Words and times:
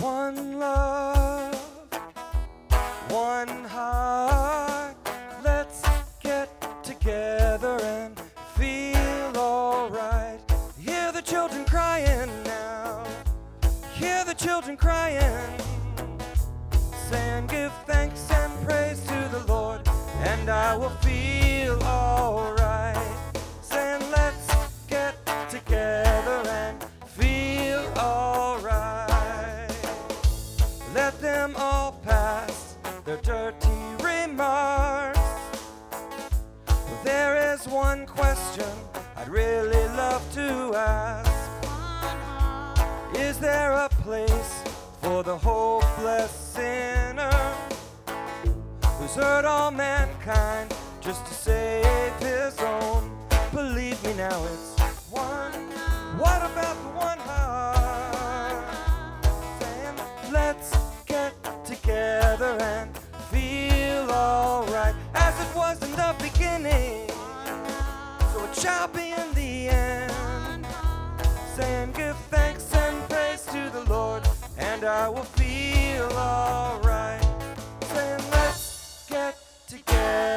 One 0.00 0.58
love, 0.58 1.54
one 3.10 3.64
heart. 3.66 4.96
Let's 5.44 5.82
get 6.22 6.48
together 6.82 7.78
and 7.82 8.18
feel 8.56 9.36
alright. 9.36 10.40
Hear 10.78 11.12
the 11.12 11.20
children 11.20 11.66
crying 11.66 12.30
now. 12.44 13.04
Hear 13.94 14.24
the 14.24 14.32
children 14.32 14.78
crying. 14.78 15.60
Saying, 17.10 17.48
Give 17.48 17.72
thanks 17.86 18.30
and 18.30 18.66
praise 18.66 19.00
to 19.04 19.28
the 19.32 19.44
Lord, 19.46 19.86
and 20.20 20.48
I 20.48 20.76
will 20.78 20.96
feel 21.04 21.79
the 45.30 45.38
hopeless 45.38 46.32
sinner 46.32 47.30
who's 48.98 49.14
hurt 49.14 49.44
all 49.44 49.70
mankind 49.70 50.74
just 51.00 51.24
to 51.24 51.32
save 51.32 52.12
his 52.18 52.58
own? 52.58 53.08
Believe 53.52 54.02
me 54.02 54.12
now, 54.14 54.44
it's 54.46 54.69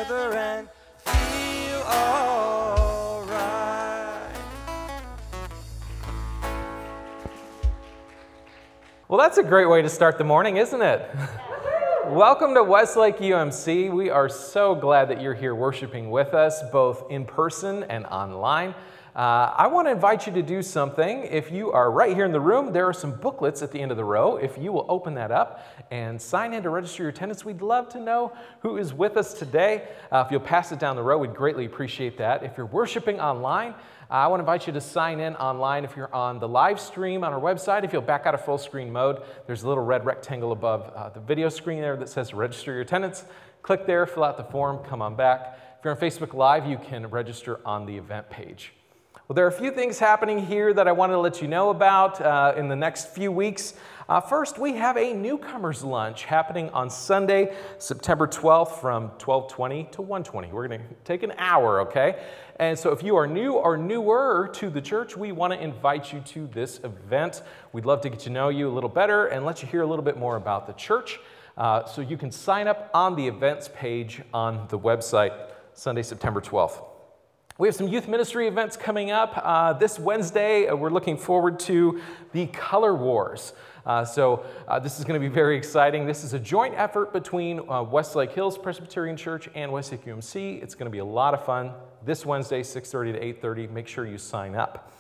together 0.04 0.34
and 0.34 0.68
feel 1.06 1.82
alright. 1.82 3.32
Well, 9.08 9.20
that's 9.20 9.38
a 9.38 9.44
great 9.44 9.68
way 9.68 9.82
to 9.82 9.90
start 9.90 10.18
the 10.18 10.24
morning, 10.24 10.58
isn't 10.58 10.82
it? 10.82 11.10
Welcome 12.08 12.54
to 12.56 12.64
Westlake 12.64 13.18
UMC. 13.20 13.94
We 13.94 14.10
are 14.10 14.28
so 14.28 14.76
glad 14.76 15.08
that 15.10 15.22
you're 15.22 15.34
here 15.34 15.56
worshiping 15.56 16.12
with 16.12 16.34
us, 16.34 16.62
both 16.72 17.10
in 17.10 17.24
person 17.24 17.84
and 17.84 18.06
online. 18.08 18.76
Uh, 19.16 19.54
I 19.56 19.68
want 19.68 19.88
to 19.88 19.92
invite 19.92 20.26
you 20.26 20.34
to 20.34 20.42
do 20.42 20.64
something. 20.64 21.26
If 21.26 21.52
you 21.52 21.72
are 21.72 21.92
right 21.92 22.16
here 22.16 22.26
in 22.26 22.32
the 22.32 22.40
room, 22.40 22.74
there 22.74 22.88
are 22.88 22.94
some 22.94 23.12
booklets 23.12 23.62
at 23.62 23.72
the 23.72 23.80
end 23.80 23.92
of 23.92 23.98
the 23.98 24.04
row. 24.04 24.38
If 24.38 24.58
you 24.58 24.72
will 24.72 24.88
open 24.90 25.14
that 25.16 25.32
up 25.32 25.64
and 25.92 26.20
sign 26.20 26.52
in 26.52 26.64
to 26.64 26.72
register 26.72 27.04
your 27.04 27.12
attendance, 27.12 27.46
we'd 27.46 27.62
love 27.62 27.90
to 27.90 28.00
know 28.00 28.34
who 28.62 28.78
is 28.78 28.92
with 28.92 29.16
us 29.16 29.36
today. 29.36 29.88
Uh, 30.12 30.24
if 30.26 30.32
you'll 30.32 30.40
pass 30.40 30.72
it 30.72 30.80
down 30.80 30.96
the 30.96 31.04
row, 31.04 31.20
we'd 31.20 31.36
greatly 31.36 31.66
appreciate 31.66 32.18
that. 32.18 32.42
If 32.42 32.58
you're 32.58 32.66
worshiping 32.66 33.20
online, 33.20 33.74
uh, 34.10 34.14
I 34.14 34.28
want 34.28 34.40
to 34.40 34.44
invite 34.44 34.66
you 34.66 34.74
to 34.74 34.82
sign 34.82 35.20
in 35.20 35.36
online 35.36 35.84
if 35.84 35.96
you're 35.96 36.14
on 36.14 36.40
the 36.40 36.48
live 36.48 36.80
stream 36.80 37.24
on 37.24 37.34
our 37.34 37.40
website. 37.40 37.84
If 37.84 37.94
you'll 37.94 38.02
back 38.02 38.26
out 38.26 38.34
of 38.34 38.44
full 38.44 38.58
screen 38.58 38.92
mode, 38.92 39.22
there's 39.46 39.62
a 39.62 39.68
little 39.68 39.86
red 39.86 40.08
rectangle 40.08 40.52
above 40.54 40.92
uh, 40.96 41.10
the 41.10 41.20
video 41.20 41.50
screen 41.50 41.82
there 41.82 41.96
that 41.98 42.10
says 42.10 42.34
register 42.34 42.72
your 42.72 42.82
attendance. 42.82 43.26
Click 43.62 43.86
there, 43.86 44.08
fill 44.08 44.24
out 44.24 44.38
the 44.38 44.44
form, 44.44 44.84
come 44.84 45.04
on 45.04 45.16
back. 45.16 45.60
If 45.78 45.86
you're 45.86 45.94
on 45.94 46.00
Facebook 46.00 46.34
Live, 46.34 46.66
you 46.66 46.80
can 46.80 47.06
register 47.08 47.60
on 47.64 47.86
the 47.86 47.96
event 47.96 48.28
page. 48.32 48.74
Well, 49.30 49.36
there 49.36 49.46
are 49.46 49.50
a 49.50 49.54
few 49.54 49.72
things 49.72 50.00
happening 50.00 50.46
here 50.46 50.74
that 50.74 50.86
I 50.86 50.92
wanted 50.92 51.14
to 51.14 51.20
let 51.20 51.42
you 51.42 51.48
know 51.48 51.70
about 51.70 52.20
uh, 52.20 52.56
in 52.58 52.68
the 52.68 52.76
next 52.76 53.08
few 53.08 53.32
weeks. 53.32 53.74
Uh, 54.10 54.20
first, 54.20 54.60
we 54.60 54.74
have 54.74 54.98
a 54.98 55.14
newcomers 55.14 55.82
lunch 55.82 56.26
happening 56.26 56.70
on 56.72 56.90
Sunday, 56.90 57.56
September 57.78 58.28
12th 58.28 58.82
from 58.82 59.12
12:20 59.20 59.92
to 59.92 60.02
1:20. 60.02 60.52
We're 60.52 60.68
going 60.68 60.82
to 60.82 60.88
take 61.06 61.24
an 61.24 61.32
hour, 61.38 61.80
okay? 61.84 62.22
And 62.58 62.78
so 62.78 62.92
if 62.92 63.02
you 63.02 63.16
are 63.16 63.26
new 63.26 63.54
or 63.54 63.78
newer 63.78 64.50
to 64.56 64.70
the 64.70 64.82
church, 64.82 65.16
we 65.16 65.32
want 65.32 65.54
to 65.54 65.64
invite 65.64 66.12
you 66.12 66.20
to 66.20 66.48
this 66.48 66.82
event. 66.84 67.44
We'd 67.72 67.86
love 67.86 68.02
to 68.02 68.10
get 68.10 68.20
to 68.20 68.30
know 68.30 68.50
you 68.50 68.68
a 68.68 68.74
little 68.74 68.90
better 68.90 69.28
and 69.28 69.46
let 69.46 69.62
you 69.62 69.70
hear 69.70 69.84
a 69.84 69.88
little 69.88 70.04
bit 70.04 70.18
more 70.18 70.36
about 70.36 70.68
the 70.68 70.74
church. 70.74 71.18
Uh, 71.58 71.86
so 71.86 72.02
you 72.02 72.18
can 72.18 72.30
sign 72.30 72.68
up 72.68 72.90
on 72.94 73.16
the 73.16 73.26
events 73.26 73.70
page 73.74 74.22
on 74.34 74.68
the 74.68 74.78
website 74.78 75.32
Sunday, 75.72 76.04
September 76.04 76.42
12th. 76.42 76.93
We 77.60 77.68
have 77.68 77.76
some 77.76 77.88
youth 77.88 78.08
ministry 78.08 78.48
events 78.48 78.76
coming 78.76 79.12
up. 79.12 79.34
Uh, 79.36 79.74
this 79.74 80.00
Wednesday, 80.00 80.66
uh, 80.66 80.76
we're 80.76 80.90
looking 80.90 81.16
forward 81.16 81.60
to 81.60 82.02
the 82.32 82.48
Color 82.48 82.96
Wars. 82.96 83.54
Uh, 83.86 84.04
so, 84.04 84.44
uh, 84.68 84.80
this 84.80 84.98
is 84.98 85.06
going 85.06 85.22
to 85.22 85.30
be 85.30 85.32
very 85.32 85.56
exciting. 85.56 86.08
This 86.08 86.24
is 86.24 86.34
a 86.34 86.40
joint 86.40 86.74
effort 86.76 87.14
between 87.14 87.60
uh, 87.70 87.84
Westlake 87.84 88.32
Hills 88.32 88.58
Presbyterian 88.58 89.16
Church 89.16 89.50
and 89.54 89.72
Westlake 89.72 90.04
UMC. 90.04 90.64
It's 90.64 90.74
going 90.74 90.88
to 90.88 90.92
be 90.92 90.98
a 90.98 91.06
lot 91.06 91.36
of 91.36 91.46
fun. 91.46 91.74
This 92.04 92.26
Wednesday, 92.26 92.64
6:30 92.64 93.14
to 93.14 93.20
8:30. 93.48 93.70
Make 93.70 93.88
sure 93.88 94.08
you 94.08 94.18
sign 94.18 94.56
up. 94.56 94.92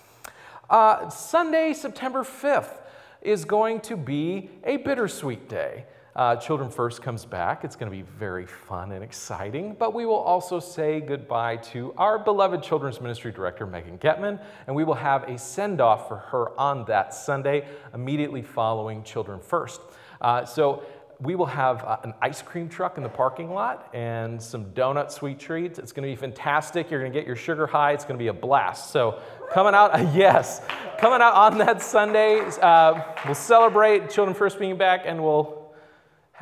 Sunday, 1.11 1.73
September 1.73 2.21
5th, 2.21 2.81
is 3.23 3.45
going 3.45 3.81
to 3.81 3.97
be 3.97 4.51
a 4.63 4.77
bittersweet 4.77 5.49
day. 5.49 5.85
Uh, 6.15 6.35
Children 6.35 6.69
First 6.69 7.01
comes 7.01 7.25
back. 7.25 7.63
It's 7.63 7.75
going 7.75 7.91
to 7.91 7.97
be 7.97 8.03
very 8.03 8.45
fun 8.45 8.91
and 8.91 9.03
exciting, 9.03 9.75
but 9.79 9.95
we 9.95 10.05
will 10.05 10.13
also 10.13 10.59
say 10.59 11.01
goodbye 11.01 11.57
to 11.71 11.91
our 11.97 12.19
beloved 12.19 12.61
children's 12.61 13.01
ministry 13.01 13.31
director, 13.31 13.65
Megan 13.65 13.97
Getman, 13.97 14.39
and 14.67 14.75
we 14.75 14.83
will 14.83 14.93
have 14.93 15.23
a 15.23 15.39
send 15.39 15.81
off 15.81 16.07
for 16.07 16.17
her 16.17 16.59
on 16.59 16.85
that 16.85 17.15
Sunday, 17.15 17.65
immediately 17.95 18.43
following 18.43 19.03
Children 19.03 19.39
First. 19.39 19.81
Uh, 20.21 20.45
so 20.45 20.83
we 21.19 21.33
will 21.33 21.47
have 21.47 21.83
uh, 21.83 21.97
an 22.03 22.13
ice 22.21 22.43
cream 22.43 22.69
truck 22.69 22.97
in 22.97 23.03
the 23.03 23.09
parking 23.09 23.51
lot 23.51 23.89
and 23.95 24.39
some 24.39 24.65
donut 24.65 25.11
sweet 25.11 25.39
treats. 25.39 25.79
It's 25.79 25.91
going 25.91 26.07
to 26.07 26.15
be 26.15 26.19
fantastic. 26.19 26.91
You're 26.91 26.99
going 26.99 27.11
to 27.11 27.17
get 27.17 27.25
your 27.25 27.35
sugar 27.35 27.65
high. 27.65 27.93
It's 27.93 28.03
going 28.03 28.19
to 28.19 28.23
be 28.23 28.27
a 28.27 28.33
blast. 28.33 28.91
So, 28.91 29.19
coming 29.51 29.73
out, 29.73 29.97
yes, 30.13 30.61
coming 30.99 31.21
out 31.21 31.33
on 31.33 31.57
that 31.57 31.81
Sunday, 31.81 32.41
uh, 32.61 33.01
we'll 33.25 33.33
celebrate 33.33 34.11
Children 34.11 34.35
First 34.35 34.59
being 34.59 34.77
back 34.77 35.03
and 35.05 35.23
we'll 35.23 35.62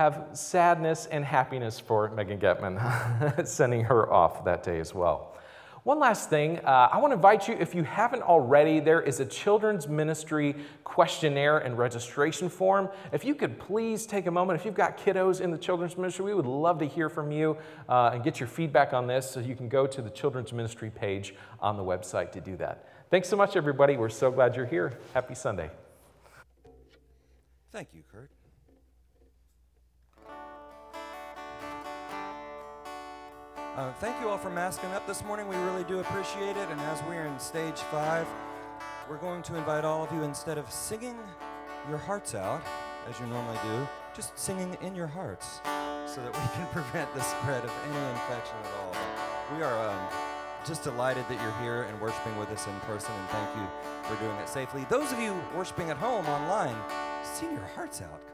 have 0.02 0.30
sadness 0.34 1.06
and 1.06 1.24
happiness 1.24 1.80
for 1.80 2.10
Megan 2.10 2.40
Getman, 2.40 3.46
sending 3.48 3.84
her 3.84 4.12
off 4.12 4.44
that 4.46 4.64
day 4.64 4.80
as 4.80 4.96
well. 4.96 5.38
One 5.84 6.00
last 6.00 6.28
thing, 6.28 6.58
uh, 6.60 6.90
I 6.92 6.98
want 6.98 7.12
to 7.12 7.16
invite 7.16 7.48
you, 7.48 7.56
if 7.60 7.76
you 7.76 7.84
haven't 7.84 8.24
already, 8.24 8.80
there 8.80 9.02
is 9.02 9.20
a 9.20 9.26
children's 9.26 9.88
ministry 9.88 10.56
questionnaire 10.84 11.60
and 11.60 11.78
registration 11.78 12.50
form. 12.50 12.90
If 13.12 13.24
you 13.24 13.36
could 13.36 13.60
please 13.60 14.08
take 14.08 14.26
a 14.26 14.32
moment, 14.32 14.60
if 14.60 14.66
you've 14.66 14.74
got 14.74 14.98
kiddos 14.98 15.40
in 15.40 15.52
the 15.52 15.58
children's 15.58 15.96
ministry, 15.98 16.26
we 16.26 16.34
would 16.34 16.48
love 16.48 16.80
to 16.80 16.86
hear 16.86 17.08
from 17.08 17.32
you 17.32 17.58
uh, 17.88 18.12
and 18.14 18.24
get 18.24 18.40
your 18.40 18.48
feedback 18.48 18.94
on 18.94 19.06
this 19.06 19.30
so 19.30 19.40
you 19.40 19.56
can 19.56 19.70
go 19.70 19.86
to 19.86 20.02
the 20.02 20.10
children's 20.10 20.52
ministry 20.52 20.90
page 20.90 21.36
on 21.60 21.78
the 21.78 21.84
website 21.84 22.32
to 22.32 22.42
do 22.42 22.58
that. 22.58 22.88
Thanks 23.12 23.30
so 23.30 23.36
much, 23.36 23.56
everybody. 23.56 23.98
We're 23.98 24.10
so 24.10 24.32
glad 24.32 24.56
you're 24.56 24.66
here. 24.66 24.98
Happy 25.14 25.36
Sunday. 25.36 25.70
Thank 27.72 27.90
you, 27.94 28.02
Kurt. 28.12 28.32
Uh, 33.76 33.90
thank 33.94 34.20
you 34.20 34.28
all 34.28 34.38
for 34.38 34.50
masking 34.50 34.92
up 34.92 35.08
this 35.08 35.24
morning. 35.24 35.48
We 35.48 35.56
really 35.56 35.86
do 35.86 36.00
appreciate 36.00 36.58
it. 36.58 36.70
And 36.70 36.82
as 36.82 37.02
we're 37.04 37.24
in 37.24 37.40
stage 37.40 37.80
five, 37.80 38.28
we're 39.10 39.16
going 39.16 39.42
to 39.44 39.56
invite 39.56 39.86
all 39.86 40.04
of 40.04 40.12
you, 40.12 40.24
instead 40.24 40.58
of 40.58 40.70
singing 40.70 41.18
your 41.88 41.98
hearts 41.98 42.36
out, 42.36 42.62
as 43.10 43.18
you 43.18 43.28
normally 43.28 43.58
do, 43.64 43.88
just 44.14 44.38
singing 44.38 44.78
in 44.82 44.94
your 44.94 45.08
hearts 45.08 45.62
so 46.06 46.22
that 46.22 46.34
we 46.34 46.48
can 46.54 46.68
prevent 46.74 47.14
the 47.16 47.22
spread 47.22 47.64
of 47.64 47.72
any 47.88 48.12
infection 48.12 48.58
at 48.62 48.74
all. 48.84 48.96
We 49.56 49.64
are 49.64 49.90
um, 49.90 50.00
just 50.66 50.84
delighted 50.84 51.24
that 51.30 51.42
you're 51.42 51.62
here 51.62 51.84
and 51.84 52.02
worshiping 52.02 52.38
with 52.38 52.50
us 52.50 52.68
in 52.68 52.78
person, 52.82 53.14
and 53.14 53.30
thank 53.30 53.56
you 53.56 53.66
for 54.04 54.22
doing 54.22 54.36
it 54.36 54.50
safely. 54.50 54.86
Those 54.90 55.14
of 55.14 55.20
you 55.22 55.34
worshiping 55.56 55.90
at 55.90 55.96
home 55.98 56.26
online, 56.28 56.76
sing 57.24 57.54
your 57.54 57.68
hearts 57.74 58.02
out. 58.02 58.31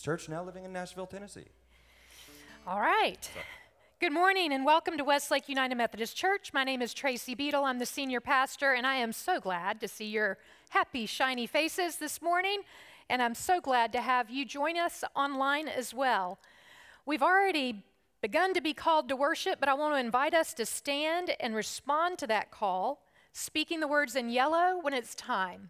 Church 0.00 0.30
now 0.30 0.42
living 0.42 0.64
in 0.64 0.72
Nashville, 0.72 1.06
Tennessee. 1.06 1.48
All 2.66 2.80
right. 2.80 3.30
Good 4.00 4.14
morning 4.14 4.50
and 4.50 4.64
welcome 4.64 4.96
to 4.96 5.04
Westlake 5.04 5.46
United 5.46 5.74
Methodist 5.74 6.16
Church. 6.16 6.54
My 6.54 6.64
name 6.64 6.80
is 6.80 6.94
Tracy 6.94 7.34
Beadle. 7.34 7.64
I'm 7.64 7.78
the 7.78 7.84
senior 7.84 8.20
pastor, 8.22 8.72
and 8.72 8.86
I 8.86 8.94
am 8.94 9.12
so 9.12 9.40
glad 9.40 9.78
to 9.82 9.88
see 9.88 10.06
your 10.06 10.38
happy, 10.70 11.04
shiny 11.04 11.46
faces 11.46 11.96
this 11.96 12.22
morning. 12.22 12.62
And 13.10 13.20
I'm 13.20 13.34
so 13.34 13.60
glad 13.60 13.92
to 13.92 14.00
have 14.00 14.30
you 14.30 14.46
join 14.46 14.78
us 14.78 15.04
online 15.14 15.68
as 15.68 15.92
well. 15.92 16.38
We've 17.04 17.22
already 17.22 17.84
begun 18.22 18.54
to 18.54 18.62
be 18.62 18.72
called 18.72 19.06
to 19.10 19.16
worship, 19.16 19.60
but 19.60 19.68
I 19.68 19.74
want 19.74 19.94
to 19.94 20.00
invite 20.00 20.32
us 20.32 20.54
to 20.54 20.64
stand 20.64 21.32
and 21.40 21.54
respond 21.54 22.16
to 22.20 22.26
that 22.28 22.50
call, 22.50 23.02
speaking 23.34 23.80
the 23.80 23.88
words 23.88 24.16
in 24.16 24.30
yellow 24.30 24.78
when 24.80 24.94
it's 24.94 25.14
time. 25.14 25.68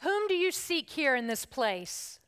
Whom 0.00 0.28
do 0.28 0.34
you 0.34 0.52
seek 0.52 0.90
here 0.90 1.16
in 1.16 1.28
this 1.28 1.46
place? 1.46 2.19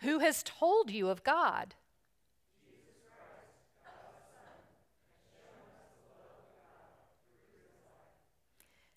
Who 0.00 0.20
has 0.20 0.42
told 0.42 0.90
you 0.90 1.08
of 1.08 1.24
God? 1.24 1.74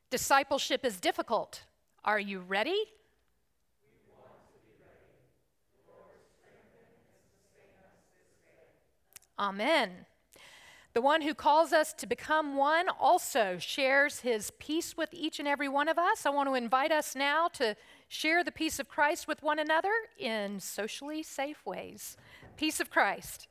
Discipleship 0.09 0.83
is 0.83 0.99
difficult. 0.99 1.63
Are 2.03 2.19
you 2.19 2.39
ready? 2.39 2.83
Amen. 9.39 10.05
The 10.93 11.01
one 11.01 11.21
who 11.21 11.33
calls 11.33 11.71
us 11.71 11.93
to 11.93 12.05
become 12.05 12.57
one 12.57 12.87
also 12.99 13.57
shares 13.57 14.19
his 14.19 14.51
peace 14.59 14.97
with 14.97 15.13
each 15.13 15.39
and 15.39 15.47
every 15.47 15.69
one 15.69 15.87
of 15.87 15.97
us. 15.97 16.25
I 16.25 16.29
want 16.29 16.49
to 16.49 16.55
invite 16.55 16.91
us 16.91 17.15
now 17.15 17.47
to 17.53 17.75
share 18.11 18.43
the 18.43 18.51
peace 18.51 18.77
of 18.77 18.89
Christ 18.89 19.25
with 19.25 19.41
one 19.41 19.57
another 19.57 19.93
in 20.19 20.59
socially 20.59 21.23
safe 21.23 21.65
ways. 21.65 22.17
Peace 22.57 22.81
of 22.81 22.89
Christ. 22.89 23.47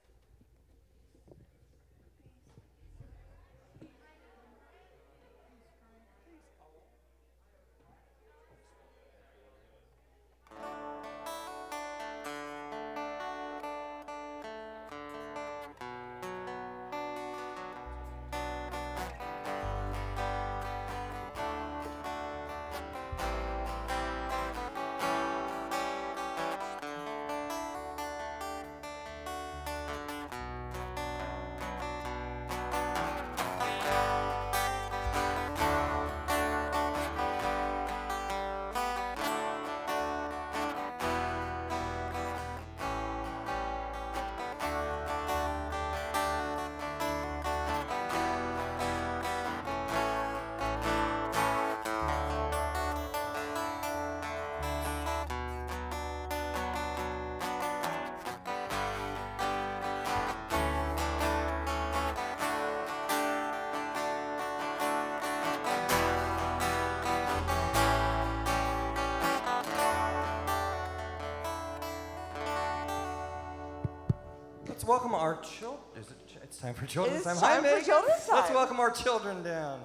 Welcome 74.90 75.14
our 75.14 75.37
children. 75.40 75.78
Is 76.00 76.11
it? 76.11 76.26
ch- 76.26 76.38
It's 76.42 76.59
time 76.59 76.75
for 76.75 76.85
children's 76.85 77.25
It's 77.25 77.40
time. 77.40 77.62
for 77.62 77.76
Megan. 77.76 78.02
Let's 78.09 78.26
time. 78.26 78.52
welcome 78.54 78.80
our 78.80 78.90
children 78.90 79.40
down. 79.44 79.78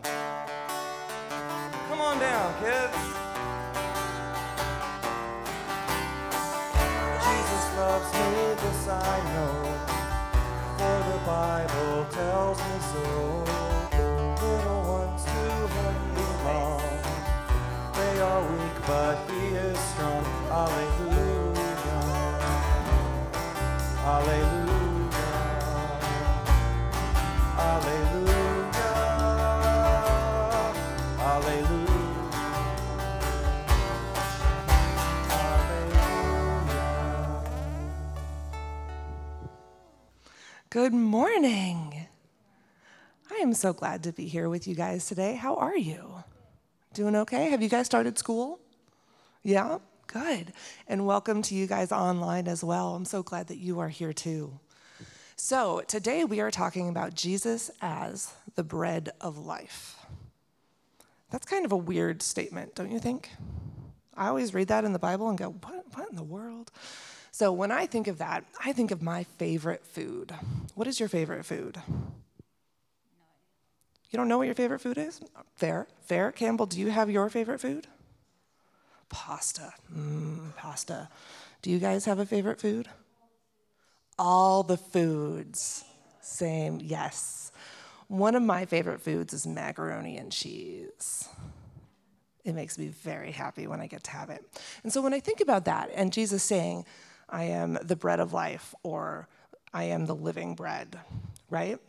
Come 1.89 2.01
on 2.01 2.17
down, 2.17 2.47
kids. 2.59 2.97
Jesus 7.25 7.65
loves 7.77 8.09
me, 8.17 8.33
this 8.63 8.87
I 8.87 9.17
know, 9.33 9.57
for 10.79 10.97
the 11.11 11.19
Bible 11.33 12.05
tells 12.09 12.57
me 12.57 12.77
so. 12.91 13.05
Little 14.41 14.81
ones 14.97 15.23
to 15.23 15.29
whom 15.29 15.95
he 16.15 16.25
belong, 16.41 16.81
they 17.93 18.15
are 18.21 18.41
weak, 18.41 18.77
but 18.87 19.15
he 19.29 19.43
is 19.69 19.77
strong. 19.91 20.23
Hallelujah. 20.49 21.75
Hallelujah. 24.01 24.64
So 43.65 43.73
glad 43.73 44.03
to 44.03 44.11
be 44.11 44.27
here 44.27 44.47
with 44.47 44.67
you 44.67 44.75
guys 44.75 45.07
today. 45.07 45.33
How 45.33 45.55
are 45.55 45.75
you? 45.75 46.23
Doing 46.93 47.15
okay? 47.15 47.49
Have 47.49 47.63
you 47.63 47.67
guys 47.67 47.87
started 47.87 48.15
school? 48.15 48.59
Yeah? 49.41 49.79
Good. 50.05 50.53
And 50.87 51.07
welcome 51.07 51.41
to 51.41 51.55
you 51.55 51.65
guys 51.65 51.91
online 51.91 52.47
as 52.47 52.63
well. 52.63 52.93
I'm 52.93 53.05
so 53.05 53.23
glad 53.23 53.47
that 53.47 53.57
you 53.57 53.79
are 53.79 53.89
here 53.89 54.13
too. 54.13 54.59
So, 55.35 55.81
today 55.87 56.25
we 56.25 56.41
are 56.41 56.51
talking 56.51 56.89
about 56.89 57.15
Jesus 57.15 57.71
as 57.81 58.35
the 58.53 58.63
bread 58.63 59.09
of 59.19 59.39
life. 59.39 59.97
That's 61.31 61.47
kind 61.47 61.65
of 61.65 61.71
a 61.71 61.75
weird 61.75 62.21
statement, 62.21 62.75
don't 62.75 62.91
you 62.91 62.99
think? 62.99 63.31
I 64.15 64.27
always 64.27 64.53
read 64.53 64.67
that 64.67 64.85
in 64.85 64.93
the 64.93 64.99
Bible 64.99 65.27
and 65.27 65.39
go, 65.39 65.55
what, 65.63 65.85
what 65.95 66.09
in 66.11 66.15
the 66.15 66.21
world? 66.21 66.69
So, 67.31 67.51
when 67.51 67.71
I 67.71 67.87
think 67.87 68.07
of 68.07 68.19
that, 68.19 68.45
I 68.63 68.73
think 68.73 68.91
of 68.91 69.01
my 69.01 69.23
favorite 69.23 69.87
food. 69.87 70.35
What 70.75 70.85
is 70.85 70.99
your 70.99 71.09
favorite 71.09 71.47
food? 71.47 71.79
You 74.15 74.17
don't 74.17 74.29
know 74.29 74.37
what 74.37 74.45
your 74.45 74.55
favorite 74.55 74.79
food 74.79 74.97
is? 74.97 75.19
Fair, 75.57 75.87
fair. 75.99 76.31
Campbell, 76.31 76.67
do 76.67 76.79
you 76.79 76.89
have 76.89 77.09
your 77.09 77.29
favorite 77.29 77.59
food? 77.59 77.87
Pasta. 79.09 79.73
Mmm, 79.93 80.55
pasta. 80.55 81.09
Do 81.61 81.69
you 81.69 81.79
guys 81.79 82.05
have 82.05 82.17
a 82.17 82.25
favorite 82.25 82.61
food? 82.61 82.87
All 84.17 84.63
the 84.63 84.77
foods. 84.77 85.83
Same, 86.21 86.79
yes. 86.81 87.51
One 88.07 88.35
of 88.35 88.41
my 88.41 88.63
favorite 88.63 89.01
foods 89.01 89.33
is 89.33 89.45
macaroni 89.45 90.15
and 90.15 90.31
cheese. 90.31 91.27
It 92.45 92.55
makes 92.55 92.77
me 92.77 92.87
very 92.87 93.31
happy 93.31 93.67
when 93.67 93.81
I 93.81 93.87
get 93.87 94.05
to 94.05 94.11
have 94.11 94.29
it. 94.29 94.45
And 94.83 94.93
so 94.93 95.01
when 95.01 95.13
I 95.13 95.19
think 95.19 95.41
about 95.41 95.65
that 95.65 95.89
and 95.93 96.13
Jesus 96.13 96.41
saying, 96.41 96.85
I 97.27 97.43
am 97.43 97.77
the 97.83 97.97
bread 97.97 98.21
of 98.21 98.31
life 98.31 98.73
or 98.81 99.27
I 99.73 99.83
am 99.83 100.05
the 100.05 100.15
living 100.15 100.55
bread, 100.55 100.97
right? 101.49 101.79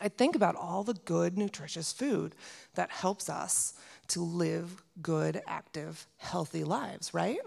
I 0.00 0.08
think 0.08 0.36
about 0.36 0.56
all 0.56 0.84
the 0.84 0.94
good, 0.94 1.38
nutritious 1.38 1.92
food 1.92 2.34
that 2.74 2.90
helps 2.90 3.28
us 3.28 3.74
to 4.08 4.22
live 4.22 4.82
good, 5.02 5.42
active, 5.46 6.06
healthy 6.18 6.64
lives, 6.64 7.12
right? 7.14 7.40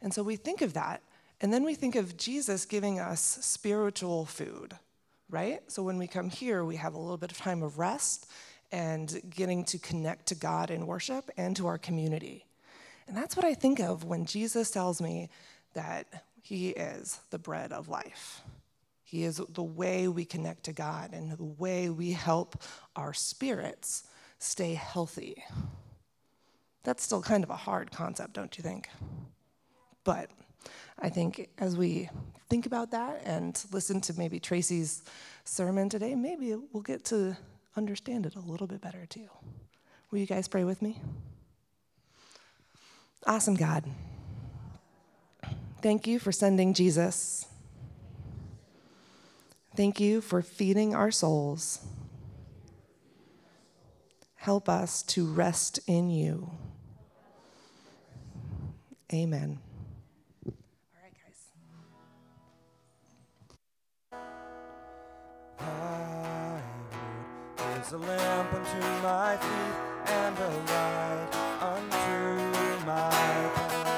And 0.00 0.12
so 0.12 0.22
we 0.22 0.36
think 0.36 0.62
of 0.62 0.74
that, 0.74 1.02
and 1.40 1.52
then 1.52 1.64
we 1.64 1.74
think 1.74 1.96
of 1.96 2.16
Jesus 2.16 2.64
giving 2.64 2.98
us 2.98 3.20
spiritual 3.20 4.26
food, 4.26 4.74
right? 5.30 5.60
So 5.68 5.82
when 5.82 5.98
we 5.98 6.06
come 6.06 6.30
here, 6.30 6.64
we 6.64 6.76
have 6.76 6.94
a 6.94 6.98
little 6.98 7.16
bit 7.16 7.32
of 7.32 7.38
time 7.38 7.62
of 7.62 7.78
rest 7.78 8.26
and 8.72 9.20
getting 9.30 9.64
to 9.64 9.78
connect 9.78 10.26
to 10.26 10.34
God 10.34 10.70
in 10.70 10.86
worship 10.86 11.30
and 11.36 11.54
to 11.56 11.66
our 11.66 11.78
community. 11.78 12.44
And 13.06 13.16
that's 13.16 13.36
what 13.36 13.44
I 13.44 13.54
think 13.54 13.80
of 13.80 14.04
when 14.04 14.24
Jesus 14.24 14.70
tells 14.70 15.00
me 15.00 15.28
that 15.74 16.24
He 16.42 16.70
is 16.70 17.20
the 17.30 17.38
bread 17.38 17.72
of 17.72 17.88
life. 17.88 18.42
He 19.14 19.22
is 19.22 19.40
the 19.50 19.62
way 19.62 20.08
we 20.08 20.24
connect 20.24 20.64
to 20.64 20.72
God 20.72 21.12
and 21.12 21.30
the 21.30 21.44
way 21.44 21.88
we 21.88 22.10
help 22.10 22.60
our 22.96 23.14
spirits 23.14 24.08
stay 24.40 24.74
healthy. 24.74 25.44
That's 26.82 27.04
still 27.04 27.22
kind 27.22 27.44
of 27.44 27.50
a 27.50 27.54
hard 27.54 27.92
concept, 27.92 28.32
don't 28.32 28.58
you 28.58 28.64
think? 28.64 28.88
But 30.02 30.30
I 30.98 31.10
think 31.10 31.48
as 31.58 31.76
we 31.76 32.10
think 32.50 32.66
about 32.66 32.90
that 32.90 33.22
and 33.24 33.64
listen 33.70 34.00
to 34.00 34.18
maybe 34.18 34.40
Tracy's 34.40 35.04
sermon 35.44 35.88
today, 35.88 36.16
maybe 36.16 36.56
we'll 36.72 36.82
get 36.82 37.04
to 37.04 37.36
understand 37.76 38.26
it 38.26 38.34
a 38.34 38.40
little 38.40 38.66
bit 38.66 38.80
better 38.80 39.06
too. 39.06 39.28
Will 40.10 40.18
you 40.18 40.26
guys 40.26 40.48
pray 40.48 40.64
with 40.64 40.82
me? 40.82 41.00
Awesome 43.28 43.54
God. 43.54 43.84
Thank 45.82 46.08
you 46.08 46.18
for 46.18 46.32
sending 46.32 46.74
Jesus. 46.74 47.46
Thank 49.76 49.98
you 49.98 50.20
for 50.20 50.40
feeding 50.40 50.94
our 50.94 51.10
souls. 51.10 51.80
Help 54.36 54.68
us 54.68 55.02
to 55.02 55.26
rest 55.26 55.80
in 55.88 56.10
you. 56.10 56.52
Amen. 59.12 59.58
All 60.46 60.52
right, 61.02 61.12
guys. 61.12 61.50
A 67.92 67.96
lamp 67.96 68.52
unto 68.54 68.80
my 69.02 69.36
feet 69.36 69.74
and 70.10 70.38
a 70.38 70.48
light 70.72 71.28
unto 71.60 72.18
my 72.86 73.10
path. 73.54 73.90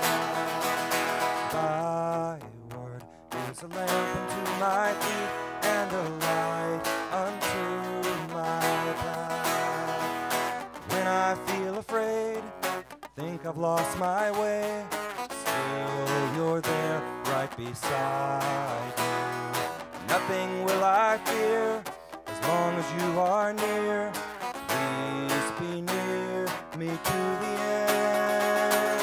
Thy 1.52 2.38
word 2.76 3.02
is 3.50 3.62
a 3.62 3.68
lamp 3.68 3.90
unto 3.90 4.40
my 4.60 4.92
feet 4.92 5.45
I've 13.46 13.58
lost 13.58 13.96
my 13.98 14.32
way, 14.40 14.84
still 15.30 16.34
you're 16.34 16.60
there 16.60 17.00
right 17.26 17.56
beside 17.56 18.92
me. 18.98 20.08
Nothing 20.08 20.64
will 20.64 20.82
I 20.82 21.16
fear 21.24 21.80
as 22.26 22.48
long 22.48 22.74
as 22.74 22.92
you 22.98 23.20
are 23.20 23.52
near. 23.52 24.12
Please 24.66 25.52
be 25.60 25.80
near 25.80 26.48
me 26.76 26.88
to 26.88 27.20
the 27.42 27.54
end. 27.76 29.00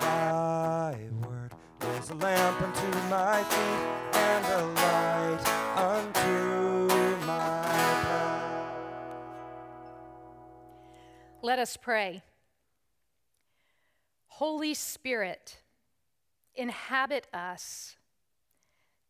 Thy 0.00 0.96
word 1.24 1.52
is 2.00 2.10
a 2.10 2.14
lamp 2.14 2.62
unto 2.62 2.98
my 3.10 3.44
feet 3.44 4.01
Let 11.42 11.58
us 11.58 11.76
pray. 11.76 12.22
Holy 14.28 14.74
Spirit, 14.74 15.58
inhabit 16.54 17.26
us 17.34 17.96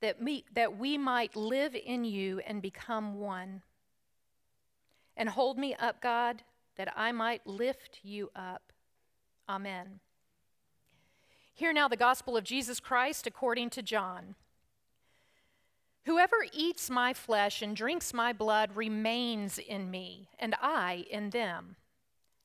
that 0.00 0.20
we, 0.20 0.46
that 0.54 0.78
we 0.78 0.96
might 0.96 1.36
live 1.36 1.74
in 1.76 2.04
you 2.04 2.40
and 2.40 2.62
become 2.62 3.20
one. 3.20 3.60
And 5.14 5.28
hold 5.28 5.58
me 5.58 5.74
up, 5.74 6.00
God, 6.00 6.42
that 6.76 6.92
I 6.96 7.12
might 7.12 7.46
lift 7.46 8.00
you 8.02 8.30
up. 8.34 8.72
Amen. 9.46 10.00
Hear 11.52 11.74
now 11.74 11.86
the 11.86 11.96
gospel 11.96 12.34
of 12.34 12.44
Jesus 12.44 12.80
Christ 12.80 13.26
according 13.26 13.68
to 13.70 13.82
John. 13.82 14.36
Whoever 16.06 16.46
eats 16.52 16.88
my 16.88 17.12
flesh 17.12 17.60
and 17.60 17.76
drinks 17.76 18.14
my 18.14 18.32
blood 18.32 18.74
remains 18.74 19.58
in 19.58 19.90
me, 19.90 20.30
and 20.38 20.56
I 20.60 21.04
in 21.10 21.28
them. 21.30 21.76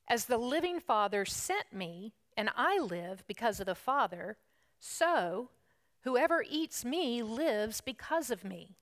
As 0.08 0.26
the 0.26 0.38
living 0.38 0.80
Father 0.80 1.26
sent 1.26 1.74
me, 1.74 2.14
and 2.38 2.50
I 2.56 2.80
live 2.80 3.24
because 3.28 3.60
of 3.60 3.66
the 3.66 3.76
Father, 3.76 4.38
so 4.80 5.50
whoever 6.02 6.44
eats 6.48 6.86
me 6.86 7.22
lives 7.24 7.82
because 7.82 8.30
of 8.30 8.44
me. 8.44 8.78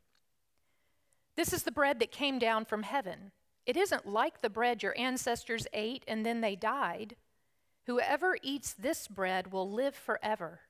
This 1.35 1.51
is 1.53 1.63
the 1.63 1.71
bread 1.71 1.99
that 1.99 2.11
came 2.11 2.37
down 2.37 2.65
from 2.65 2.83
heaven. 2.83 3.31
It 3.65 3.75
isn't 3.75 4.05
like 4.05 4.41
the 4.41 4.49
bread 4.49 4.83
your 4.83 4.97
ancestors 4.97 5.67
ate 5.73 6.03
and 6.07 6.25
then 6.25 6.41
they 6.41 6.55
died. 6.55 7.15
Whoever 7.87 8.37
eats 8.41 8.73
this 8.73 9.07
bread 9.07 9.51
will 9.51 9.69
live 9.69 9.95
forever. 9.95 10.61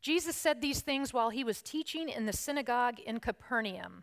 Jesus 0.00 0.34
said 0.34 0.60
these 0.60 0.80
things 0.80 1.12
while 1.12 1.30
he 1.30 1.44
was 1.44 1.62
teaching 1.62 2.08
in 2.08 2.26
the 2.26 2.32
synagogue 2.32 2.98
in 2.98 3.20
Capernaum. 3.20 4.02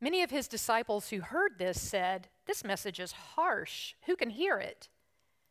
Many 0.00 0.22
of 0.22 0.30
his 0.30 0.48
disciples 0.48 1.08
who 1.08 1.20
heard 1.20 1.58
this 1.58 1.80
said, 1.80 2.28
This 2.46 2.64
message 2.64 3.00
is 3.00 3.12
harsh. 3.12 3.94
Who 4.06 4.16
can 4.16 4.30
hear 4.30 4.58
it? 4.58 4.88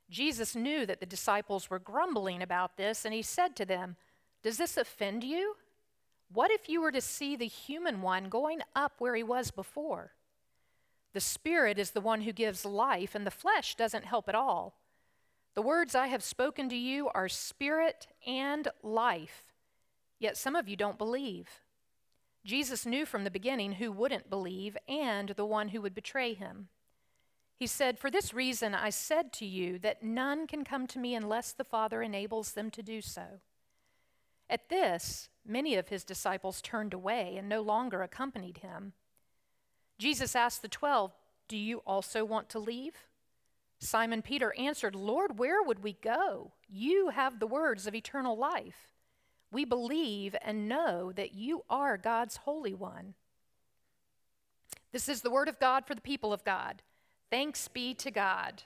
Jesus 0.10 0.56
knew 0.56 0.86
that 0.86 1.00
the 1.00 1.06
disciples 1.06 1.70
were 1.70 1.80
grumbling 1.80 2.42
about 2.44 2.78
this, 2.78 3.06
and 3.06 3.14
he 3.14 3.24
said 3.24 3.56
to 3.56 3.66
them, 3.66 3.96
Does 4.44 4.58
this 4.58 4.78
offend 4.78 5.24
you? 5.24 5.56
What 6.32 6.52
if 6.52 6.70
you 6.70 6.82
were 6.82 6.92
to 6.92 7.02
see 7.02 7.36
the 7.36 7.48
human 7.48 8.02
one 8.02 8.30
going 8.30 8.62
up 8.75 8.94
where 9.00 9.16
he 9.16 9.24
was 9.24 9.52
before? 9.52 10.12
The 11.14 11.22
Spirit 11.22 11.80
is 11.80 11.92
the 11.92 12.02
one 12.02 12.22
who 12.22 12.34
gives 12.34 12.66
life, 12.66 13.16
and 13.16 13.25
the 13.25 13.32
flesh 13.32 13.75
doesn't 13.75 14.06
help 14.06 14.30
at 14.30 14.36
all. 14.36 14.75
The 15.56 15.62
words 15.62 15.96
I 15.96 16.08
have 16.08 16.24
spoken 16.24 16.68
to 16.70 16.75
you 16.75 17.08
are 17.16 17.30
spirit 17.30 18.08
and 18.28 18.68
life, 18.84 19.54
yet 20.20 20.36
some 20.36 20.56
of 20.56 20.68
you 20.68 20.75
don't 20.75 20.98
believe. 20.98 21.62
Jesus 22.46 22.86
knew 22.86 23.06
from 23.06 23.24
the 23.24 23.32
beginning 23.32 23.74
who 23.74 23.92
wouldn't 23.92 24.30
believe 24.30 24.78
and 24.88 25.30
the 25.30 25.46
one 25.46 25.70
who 25.70 25.82
would 25.82 25.96
betray 25.96 26.36
him. 26.36 26.70
He 27.58 27.68
said, 27.68 27.98
For 27.98 28.12
this 28.12 28.34
reason 28.34 28.75
I 28.75 28.92
said 28.92 29.34
to 29.34 29.46
you 29.46 29.80
that 29.80 30.04
none 30.04 30.46
can 30.46 30.64
come 30.64 30.86
to 30.88 31.00
me 31.00 31.16
unless 31.16 31.54
the 31.54 31.64
Father 31.64 32.02
enables 32.04 32.52
them 32.52 32.70
to 32.72 32.84
do 32.84 33.02
so. 33.02 33.40
At 34.50 34.70
this, 34.70 35.30
many 35.46 35.75
of 35.75 35.90
his 35.90 36.04
disciples 36.04 36.62
turned 36.62 36.94
away 36.94 37.36
and 37.38 37.50
no 37.50 37.62
longer 37.62 38.04
accompanied 38.04 38.60
him. 38.60 38.94
Jesus 39.98 40.36
asked 40.36 40.62
the 40.62 40.68
twelve, 40.68 41.14
Do 41.48 41.58
you 41.58 41.78
also 41.80 42.24
want 42.24 42.50
to 42.50 42.60
leave? 42.60 42.96
Simon 43.80 44.22
Peter 44.22 44.54
answered, 44.58 44.96
Lord, 44.96 45.40
where 45.40 45.64
would 45.64 45.84
we 45.84 45.94
go? 45.94 46.52
You 46.68 47.10
have 47.10 47.40
the 47.40 47.48
words 47.48 47.88
of 47.88 47.96
eternal 47.96 48.38
life. 48.38 48.95
We 49.52 49.66
believe 49.66 50.36
and 50.42 50.68
know 50.68 51.12
that 51.14 51.34
you 51.34 51.64
are 51.70 51.98
God's 51.98 52.38
Holy 52.38 52.74
One. 52.74 53.14
This 54.92 55.10
is 55.10 55.22
the 55.22 55.32
word 55.32 55.48
of 55.48 55.60
God 55.60 55.86
for 55.86 55.96
the 55.96 56.02
people 56.02 56.34
of 56.34 56.44
God. 56.44 56.82
Thanks 57.30 57.68
be 57.68 57.94
to 57.96 58.12
God. 58.12 58.64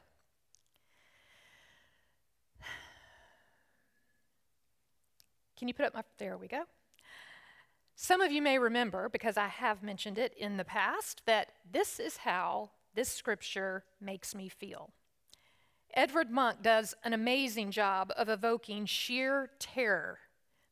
Can 5.58 5.68
you 5.68 5.74
put 5.74 5.86
up 5.86 5.94
my. 5.94 6.04
There 6.18 6.38
we 6.38 6.48
go. 6.48 6.64
Some 7.96 8.22
of 8.22 8.32
you 8.32 8.42
may 8.42 8.58
remember, 8.58 9.10
because 9.10 9.36
I 9.36 9.48
have 9.48 9.84
mentioned 9.84 10.18
it 10.18 10.34
in 10.38 10.56
the 10.56 10.64
past, 10.64 11.24
that 11.26 11.52
this 11.70 12.00
is 12.00 12.18
how 12.18 12.70
this 12.94 13.10
scripture 13.10 13.84
makes 14.00 14.34
me 14.34 14.48
feel. 14.48 14.92
Edvard 15.94 16.32
Munch 16.32 16.62
does 16.62 16.96
an 17.04 17.12
amazing 17.12 17.72
job 17.72 18.14
of 18.16 18.30
evoking 18.30 18.86
sheer 18.86 19.50
terror. 19.60 20.20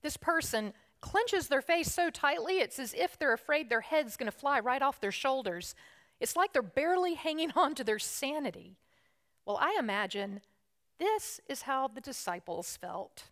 This 0.08 0.16
person 0.16 0.72
clenches 1.02 1.50
their 1.50 1.62
face 1.62 1.92
so 1.92 2.10
tightly, 2.10 2.60
it's 2.60 2.80
as 2.80 2.94
if 2.94 3.20
they're 3.20 3.34
afraid 3.34 3.68
their 3.68 3.82
head's 3.82 4.16
going 4.16 4.32
to 4.32 4.38
fly 4.38 4.58
right 4.58 4.82
off 4.82 5.02
their 5.02 5.12
shoulders. 5.12 5.76
It's 6.22 6.38
like 6.38 6.54
they're 6.54 6.62
barely 6.62 7.14
hanging 7.26 7.52
on 7.58 7.76
to 7.76 7.84
their 7.84 8.00
sanity. 8.00 8.78
Well, 9.46 9.58
I 9.60 9.76
imagine 9.78 10.40
this 10.98 11.42
is 11.50 11.64
how 11.64 11.90
the 11.90 12.00
disciples 12.00 12.78
felt. 12.78 13.26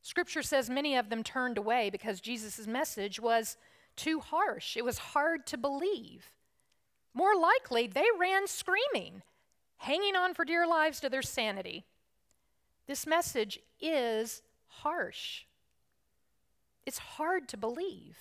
Scripture 0.00 0.42
says 0.42 0.70
many 0.70 0.96
of 0.96 1.10
them 1.10 1.22
turned 1.22 1.58
away 1.58 1.90
because 1.90 2.22
Jesus' 2.22 2.66
message 2.66 3.20
was 3.20 3.58
too 3.96 4.20
harsh. 4.20 4.78
It 4.78 4.84
was 4.86 4.96
hard 4.96 5.46
to 5.48 5.58
believe. 5.58 6.32
More 7.12 7.36
likely, 7.36 7.86
they 7.86 8.06
ran 8.18 8.46
screaming, 8.46 9.20
hanging 9.76 10.16
on 10.16 10.32
for 10.32 10.46
dear 10.46 10.66
lives 10.66 11.00
to 11.00 11.10
their 11.10 11.20
sanity. 11.20 11.84
This 12.86 13.06
message 13.06 13.58
is 13.78 14.40
harsh. 14.68 15.44
It's 16.86 16.98
hard 16.98 17.48
to 17.48 17.56
believe. 17.56 18.16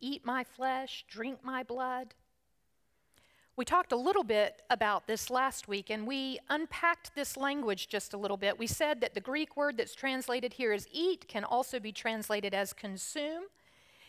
Eat 0.00 0.26
my 0.26 0.42
flesh, 0.42 1.04
drink 1.08 1.38
my 1.44 1.62
blood. 1.62 2.14
We 3.54 3.64
talked 3.64 3.92
a 3.92 3.96
little 3.96 4.24
bit 4.24 4.62
about 4.70 5.06
this 5.06 5.30
last 5.30 5.68
week 5.68 5.90
and 5.90 6.06
we 6.06 6.40
unpacked 6.48 7.14
this 7.14 7.36
language 7.36 7.88
just 7.88 8.12
a 8.12 8.16
little 8.16 8.36
bit. 8.36 8.58
We 8.58 8.66
said 8.66 9.00
that 9.02 9.14
the 9.14 9.20
Greek 9.20 9.56
word 9.56 9.76
that's 9.76 9.94
translated 9.94 10.54
here 10.54 10.72
as 10.72 10.88
eat 10.90 11.28
can 11.28 11.44
also 11.44 11.78
be 11.78 11.92
translated 11.92 12.54
as 12.54 12.72
consume. 12.72 13.44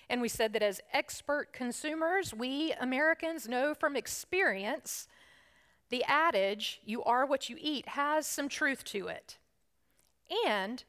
And 0.09 0.21
we 0.21 0.29
said 0.29 0.53
that 0.53 0.63
as 0.63 0.81
expert 0.91 1.53
consumers, 1.53 2.33
we 2.33 2.73
Americans 2.79 3.47
know 3.47 3.73
from 3.73 3.95
experience 3.95 5.07
the 5.89 6.03
adage, 6.05 6.81
you 6.83 7.03
are 7.03 7.25
what 7.25 7.49
you 7.49 7.57
eat, 7.59 7.89
has 7.89 8.25
some 8.25 8.49
truth 8.49 8.83
to 8.85 9.09
it. 9.09 9.37
And 10.47 10.83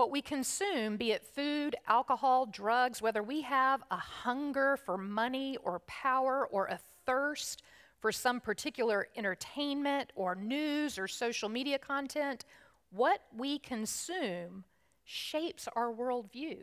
what 0.00 0.10
we 0.10 0.22
consume, 0.22 0.96
be 0.96 1.12
it 1.12 1.22
food, 1.22 1.76
alcohol, 1.86 2.46
drugs, 2.46 3.02
whether 3.02 3.22
we 3.22 3.42
have 3.42 3.82
a 3.90 3.96
hunger 3.96 4.78
for 4.78 4.96
money 4.96 5.58
or 5.62 5.80
power 5.80 6.48
or 6.50 6.68
a 6.68 6.80
thirst 7.04 7.62
for 7.98 8.10
some 8.10 8.40
particular 8.40 9.08
entertainment 9.14 10.10
or 10.14 10.34
news 10.34 10.98
or 10.98 11.06
social 11.06 11.50
media 11.50 11.78
content, 11.78 12.46
what 12.90 13.20
we 13.36 13.58
consume 13.58 14.64
shapes 15.04 15.68
our 15.76 15.92
worldview. 15.92 16.60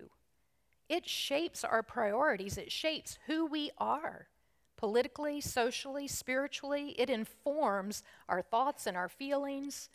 It 0.89 1.07
shapes 1.07 1.63
our 1.63 1.83
priorities, 1.83 2.57
it 2.57 2.71
shapes 2.71 3.19
who 3.27 3.45
we 3.45 3.69
are. 3.77 4.29
politically, 4.77 5.41
socially, 5.41 6.07
spiritually. 6.07 6.95
It 6.97 7.09
informs 7.09 8.03
our 8.29 8.41
thoughts 8.41 8.87
and 8.87 8.95
our 8.95 9.09
feelings, 9.09 9.89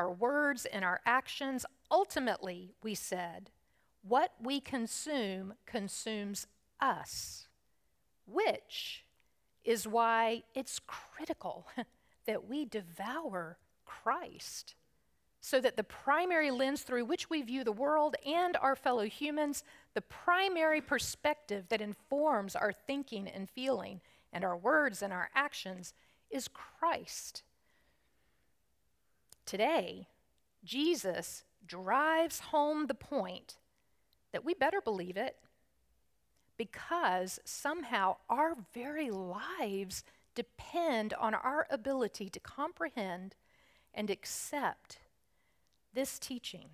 our 0.00 0.10
words 0.10 0.64
and 0.64 0.82
our 0.82 1.02
actions. 1.04 1.66
Ultimately, 1.90 2.72
we 2.82 2.94
said, 2.94 3.50
what 4.02 4.32
we 4.40 4.58
consume 4.58 5.52
consumes 5.66 6.46
us, 6.80 7.48
which 8.26 9.04
is 9.62 9.86
why 9.86 10.42
it's 10.54 10.80
critical 10.86 11.66
that 12.26 12.48
we 12.48 12.64
devour 12.64 13.58
Christ 13.84 14.74
so 15.42 15.60
that 15.60 15.76
the 15.76 15.84
primary 15.84 16.50
lens 16.50 16.82
through 16.82 17.04
which 17.04 17.28
we 17.28 17.42
view 17.42 17.62
the 17.62 17.70
world 17.72 18.16
and 18.26 18.56
our 18.56 18.76
fellow 18.76 19.04
humans, 19.04 19.64
the 19.92 20.00
primary 20.00 20.80
perspective 20.80 21.66
that 21.68 21.82
informs 21.82 22.56
our 22.56 22.72
thinking 22.72 23.28
and 23.28 23.50
feeling 23.50 24.00
and 24.32 24.44
our 24.44 24.56
words 24.56 25.02
and 25.02 25.12
our 25.12 25.28
actions, 25.34 25.92
is 26.30 26.48
Christ. 26.48 27.42
Today, 29.50 30.06
Jesus 30.62 31.42
drives 31.66 32.38
home 32.38 32.86
the 32.86 32.94
point 32.94 33.56
that 34.30 34.44
we 34.44 34.54
better 34.54 34.80
believe 34.80 35.16
it 35.16 35.38
because 36.56 37.40
somehow 37.44 38.18
our 38.28 38.54
very 38.72 39.10
lives 39.10 40.04
depend 40.36 41.14
on 41.14 41.34
our 41.34 41.66
ability 41.68 42.28
to 42.28 42.38
comprehend 42.38 43.34
and 43.92 44.08
accept 44.08 44.98
this 45.94 46.20
teaching. 46.20 46.68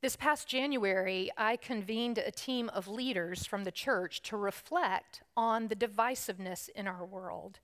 This 0.00 0.14
past 0.14 0.46
January, 0.46 1.32
I 1.36 1.56
convened 1.56 2.18
a 2.18 2.30
team 2.30 2.68
of 2.68 2.86
leaders 2.86 3.46
from 3.46 3.64
the 3.64 3.72
church 3.72 4.22
to 4.22 4.36
reflect 4.36 5.22
on 5.36 5.66
the 5.66 5.74
divisiveness 5.74 6.68
in 6.68 6.86
our 6.86 7.04
world. 7.04 7.58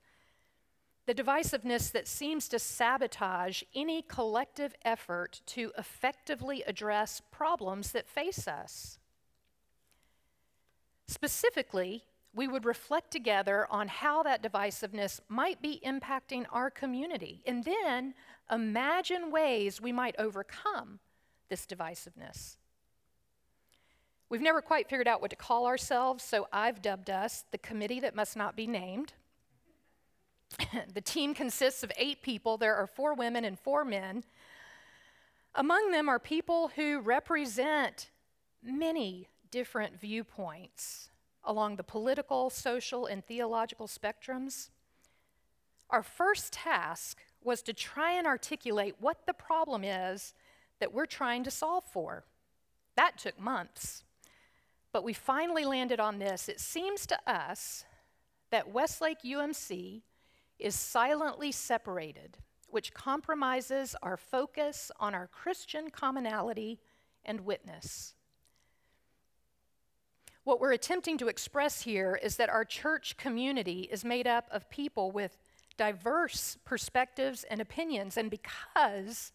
The 1.07 1.15
divisiveness 1.15 1.91
that 1.93 2.07
seems 2.07 2.49
to 2.49 2.59
sabotage 2.59 3.63
any 3.75 4.03
collective 4.03 4.75
effort 4.85 5.41
to 5.47 5.73
effectively 5.77 6.63
address 6.67 7.21
problems 7.33 7.91
that 7.93 8.09
face 8.09 8.47
us. 8.47 8.99
Specifically, 11.09 12.05
we 12.35 12.49
would 12.49 12.65
reflect 12.65 13.11
together 13.11 13.67
on 13.69 13.89
how 13.89 14.23
that 14.23 14.43
divisiveness 14.43 15.21
might 15.29 15.61
be 15.61 15.83
impacting 15.85 16.47
our 16.51 16.71
community, 16.71 17.43
and 17.47 17.65
then 17.65 18.15
imagine 18.51 19.31
ways 19.31 19.81
we 19.81 19.93
might 19.93 20.15
overcome 20.19 21.01
this 21.49 21.67
divisiveness. 21.67 22.57
We've 24.29 24.41
never 24.41 24.63
quite 24.63 24.89
figured 24.89 25.09
out 25.09 25.21
what 25.21 25.31
to 25.31 25.37
call 25.37 25.67
ourselves, 25.67 26.25
so 26.25 26.49
I've 26.53 26.81
dubbed 26.81 27.11
us 27.11 27.45
the 27.51 27.59
committee 27.59 28.01
that 28.01 28.15
must 28.15 28.37
not 28.37 28.57
be 28.57 28.67
named. 28.67 29.13
the 30.95 31.01
team 31.01 31.35
consists 31.35 31.83
of 31.83 31.93
eight 31.97 32.23
people. 32.23 32.57
There 32.57 32.75
are 32.75 32.87
four 32.87 33.15
women 33.15 33.45
and 33.45 33.59
four 33.59 33.85
men. 33.85 34.25
Among 35.55 35.91
them 35.91 36.09
are 36.09 36.19
people 36.19 36.73
who 36.77 37.01
represent 37.01 38.11
many 38.63 39.29
different 39.51 40.01
viewpoints 40.01 41.11
along 41.45 41.77
the 41.77 41.83
political, 41.83 42.49
social, 42.51 43.07
and 43.07 43.25
theological 43.25 43.87
spectrums. 43.87 44.71
Our 45.91 46.03
first 46.03 46.53
task 46.53 47.19
was 47.43 47.63
to 47.63 47.73
try 47.73 48.13
and 48.13 48.27
articulate 48.27 48.95
what 49.01 49.27
the 49.27 49.35
problem 49.35 49.85
is 49.85 50.33
that 50.81 50.93
we're 50.93 51.07
trying 51.07 51.45
to 51.45 51.51
solve 51.51 51.85
for. 51.85 52.25
That 52.97 53.19
took 53.19 53.39
months. 53.39 54.05
But 54.93 55.05
we 55.05 55.13
finally 55.13 55.65
landed 55.65 56.01
on 56.01 56.19
this. 56.19 56.49
It 56.49 56.61
seems 56.61 57.07
to 57.07 57.19
us 57.27 57.85
that 58.51 58.71
Westlake 58.73 59.23
UMC 59.25 60.03
is 60.63 60.75
silently 60.75 61.53
separated, 61.53 62.39
which 62.69 62.95
compromises 62.95 63.95
our 64.03 64.17
focus 64.17 64.91
on 64.99 65.15
our 65.15 65.27
Christian 65.27 65.91
commonality 65.91 66.81
and 67.25 67.41
witness. 67.43 68.15
What 70.45 70.61
we're 70.61 70.73
attempting 70.73 71.19
to 71.19 71.29
express 71.29 71.83
here 71.83 72.19
is 72.21 72.37
that 72.37 72.51
our 72.51 72.65
church 72.65 73.17
community 73.17 73.89
is 73.93 74.05
made 74.05 74.27
up 74.27 74.47
of 74.51 74.69
people 74.71 75.13
with 75.13 75.39
diverse 75.77 76.57
perspectives 76.65 77.45
and 77.45 77.61
opinions, 77.61 78.17
and 78.17 78.31
because 78.31 79.33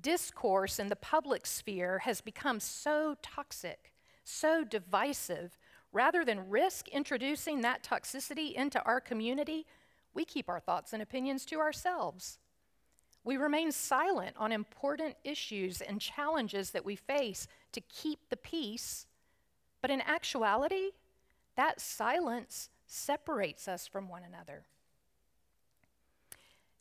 discourse 0.00 0.78
in 0.78 0.88
the 0.88 0.96
public 0.96 1.46
sphere 1.46 2.00
has 2.00 2.20
become 2.20 2.60
so 2.60 3.16
toxic, 3.22 3.92
so 4.24 4.64
divisive, 4.64 5.56
rather 5.92 6.24
than 6.24 6.50
risk 6.50 6.88
introducing 6.88 7.60
that 7.60 7.82
toxicity 7.82 8.52
into 8.52 8.82
our 8.84 9.00
community, 9.00 9.64
we 10.14 10.24
keep 10.24 10.48
our 10.48 10.60
thoughts 10.60 10.92
and 10.92 11.02
opinions 11.02 11.44
to 11.46 11.60
ourselves. 11.60 12.38
We 13.24 13.36
remain 13.36 13.72
silent 13.72 14.36
on 14.38 14.52
important 14.52 15.16
issues 15.24 15.80
and 15.80 16.00
challenges 16.00 16.70
that 16.70 16.84
we 16.84 16.96
face 16.96 17.46
to 17.72 17.80
keep 17.80 18.28
the 18.30 18.36
peace 18.36 19.06
but 19.80 19.90
in 19.90 20.00
actuality, 20.02 20.90
that 21.56 21.80
silence 21.80 22.70
separates 22.86 23.68
us 23.68 23.86
from 23.86 24.08
one 24.08 24.22
another. 24.22 24.64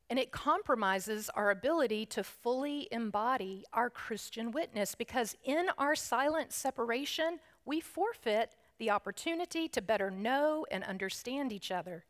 And 0.09 0.17
it 0.17 0.31
compromises 0.31 1.29
our 1.35 1.51
ability 1.51 2.05
to 2.07 2.23
fully 2.23 2.87
embody 2.91 3.65
our 3.73 3.89
Christian 3.89 4.51
witness 4.51 4.95
because 4.95 5.35
in 5.43 5.67
our 5.77 5.95
silent 5.95 6.53
separation, 6.53 7.39
we 7.65 7.81
forfeit 7.81 8.55
the 8.77 8.89
opportunity 8.89 9.67
to 9.67 9.81
better 9.81 10.09
know 10.09 10.65
and 10.71 10.83
understand 10.85 11.51
each 11.51 11.71
other. 11.71 12.05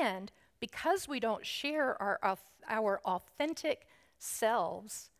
And 0.00 0.30
because 0.60 1.08
we 1.08 1.20
don't 1.20 1.46
share 1.46 2.00
our, 2.00 2.38
our 2.68 3.00
authentic 3.04 3.86
selves, 4.18 5.10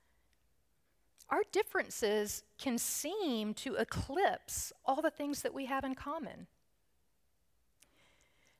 our 1.30 1.42
differences 1.52 2.42
can 2.58 2.78
seem 2.78 3.54
to 3.54 3.74
eclipse 3.76 4.72
all 4.84 5.02
the 5.02 5.10
things 5.10 5.42
that 5.42 5.54
we 5.54 5.66
have 5.66 5.84
in 5.84 5.94
common. 5.94 6.46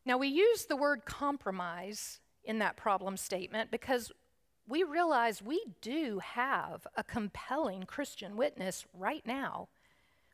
Now, 0.04 0.18
we 0.18 0.28
use 0.28 0.64
the 0.64 0.76
word 0.76 1.04
compromise 1.04 2.20
in 2.44 2.58
that 2.60 2.76
problem 2.76 3.16
statement 3.16 3.70
because 3.70 4.10
we 4.66 4.82
realize 4.82 5.42
we 5.42 5.62
do 5.80 6.20
have 6.22 6.86
a 6.96 7.02
compelling 7.02 7.84
Christian 7.84 8.36
witness 8.36 8.84
right 8.94 9.26
now. 9.26 9.68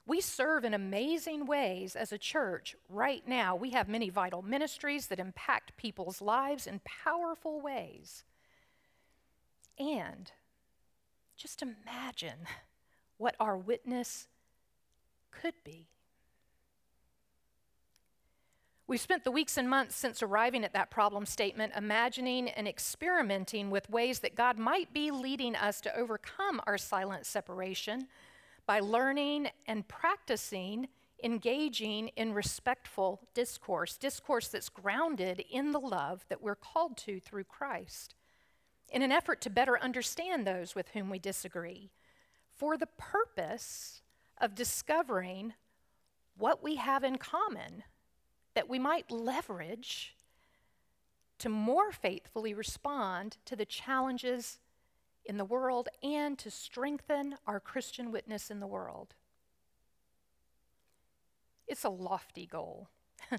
We 0.06 0.20
serve 0.20 0.64
in 0.64 0.74
amazing 0.74 1.46
ways 1.46 1.96
as 1.96 2.12
a 2.12 2.18
church 2.18 2.76
right 2.88 3.26
now. 3.26 3.56
We 3.56 3.70
have 3.70 3.88
many 3.88 4.10
vital 4.10 4.42
ministries 4.42 5.06
that 5.06 5.18
impact 5.18 5.76
people's 5.76 6.20
lives 6.20 6.66
in 6.66 6.80
powerful 6.84 7.60
ways. 7.60 8.22
And 9.78 10.30
just 11.36 11.62
imagine 11.62 12.46
what 13.16 13.34
our 13.40 13.56
witness 13.56 14.28
could 15.30 15.54
be. 15.64 15.88
We've 18.86 19.00
spent 19.00 19.24
the 19.24 19.30
weeks 19.30 19.56
and 19.56 19.68
months 19.70 19.96
since 19.96 20.22
arriving 20.22 20.62
at 20.62 20.74
that 20.74 20.90
problem 20.90 21.24
statement 21.24 21.72
imagining 21.74 22.50
and 22.50 22.68
experimenting 22.68 23.70
with 23.70 23.88
ways 23.88 24.18
that 24.18 24.34
God 24.34 24.58
might 24.58 24.92
be 24.92 25.10
leading 25.10 25.56
us 25.56 25.80
to 25.80 25.96
overcome 25.96 26.60
our 26.66 26.76
silent 26.76 27.24
separation 27.24 28.08
by 28.66 28.80
learning 28.80 29.48
and 29.66 29.86
practicing 29.86 30.88
engaging 31.22 32.08
in 32.16 32.34
respectful 32.34 33.20
discourse, 33.32 33.96
discourse 33.96 34.48
that's 34.48 34.68
grounded 34.68 35.42
in 35.50 35.72
the 35.72 35.80
love 35.80 36.24
that 36.28 36.42
we're 36.42 36.54
called 36.54 36.96
to 36.98 37.18
through 37.18 37.44
Christ 37.44 38.14
in 38.92 39.02
an 39.02 39.10
effort 39.10 39.40
to 39.40 39.50
better 39.50 39.78
understand 39.80 40.46
those 40.46 40.74
with 40.74 40.88
whom 40.90 41.08
we 41.08 41.18
disagree, 41.18 41.90
for 42.54 42.76
the 42.76 42.88
purpose 42.98 44.02
of 44.38 44.54
discovering 44.54 45.54
what 46.36 46.62
we 46.62 46.76
have 46.76 47.02
in 47.02 47.16
common 47.16 47.82
that 48.54 48.68
we 48.68 48.78
might 48.78 49.10
leverage 49.10 50.14
to 51.38 51.48
more 51.48 51.90
faithfully 51.90 52.54
respond 52.54 53.36
to 53.44 53.56
the 53.56 53.64
challenges 53.64 54.58
in 55.24 55.36
the 55.36 55.44
world 55.44 55.88
and 56.02 56.38
to 56.38 56.50
strengthen 56.50 57.36
our 57.46 57.60
Christian 57.60 58.12
witness 58.12 58.50
in 58.50 58.60
the 58.60 58.66
world. 58.66 59.14
It's 61.66 61.84
a 61.84 61.88
lofty 61.88 62.46
goal. 62.46 62.88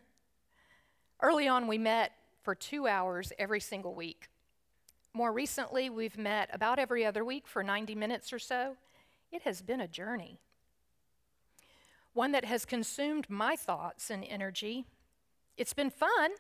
Early 1.22 1.48
on, 1.48 1.68
we 1.68 1.78
met 1.78 2.12
for 2.42 2.56
two 2.56 2.88
hours 2.88 3.32
every 3.38 3.60
single 3.60 3.94
week. 3.94 4.30
More 5.14 5.32
recently, 5.32 5.90
we've 5.90 6.18
met 6.18 6.50
about 6.52 6.80
every 6.80 7.06
other 7.06 7.24
week 7.24 7.48
for 7.48 7.64
90 7.64 7.96
minutes 7.96 8.34
or 8.34 8.40
so. 8.40 8.76
It 9.32 9.44
has 9.44 9.62
been 9.62 9.82
a 9.82 9.88
journey, 9.88 10.40
one 12.14 12.32
that 12.32 12.46
has 12.46 12.66
consumed 12.66 13.30
my 13.30 13.56
thoughts 13.56 14.10
and 14.10 14.24
energy. 14.24 14.86
It's 15.58 15.74
been 15.74 15.90
fun 15.90 16.32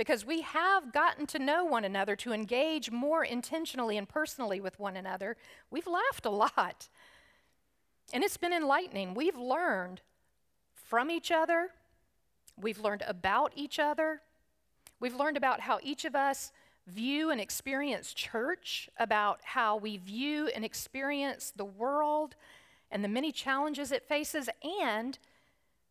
because 0.00 0.24
we 0.24 0.40
have 0.40 0.94
gotten 0.94 1.26
to 1.26 1.38
know 1.38 1.62
one 1.62 1.84
another, 1.84 2.16
to 2.16 2.32
engage 2.32 2.90
more 2.90 3.22
intentionally 3.22 3.98
and 3.98 4.08
personally 4.08 4.58
with 4.58 4.78
one 4.78 4.96
another. 4.96 5.36
We've 5.70 5.86
laughed 5.86 6.24
a 6.24 6.30
lot, 6.30 6.88
and 8.10 8.24
it's 8.24 8.38
been 8.38 8.54
enlightening. 8.54 9.12
We've 9.12 9.36
learned 9.36 10.00
from 10.72 11.10
each 11.10 11.30
other 11.30 11.72
We've 12.60 12.78
learned 12.78 13.02
about 13.06 13.52
each 13.56 13.78
other. 13.78 14.20
We've 14.98 15.14
learned 15.14 15.36
about 15.36 15.60
how 15.60 15.78
each 15.82 16.04
of 16.04 16.14
us 16.14 16.52
view 16.86 17.30
and 17.30 17.40
experience 17.40 18.12
church, 18.12 18.88
about 18.98 19.40
how 19.42 19.76
we 19.76 19.96
view 19.96 20.48
and 20.54 20.64
experience 20.64 21.52
the 21.54 21.64
world 21.64 22.34
and 22.90 23.04
the 23.04 23.08
many 23.08 23.32
challenges 23.32 23.92
it 23.92 24.08
faces, 24.08 24.48
and 24.82 25.18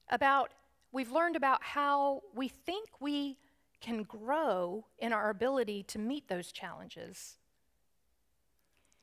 about 0.09 0.51
we've 0.91 1.11
learned 1.11 1.35
about 1.35 1.63
how 1.63 2.23
we 2.35 2.47
think 2.47 2.89
we 2.99 3.37
can 3.81 4.03
grow 4.03 4.85
in 4.97 5.13
our 5.13 5.29
ability 5.29 5.83
to 5.83 5.99
meet 5.99 6.27
those 6.27 6.51
challenges. 6.51 7.37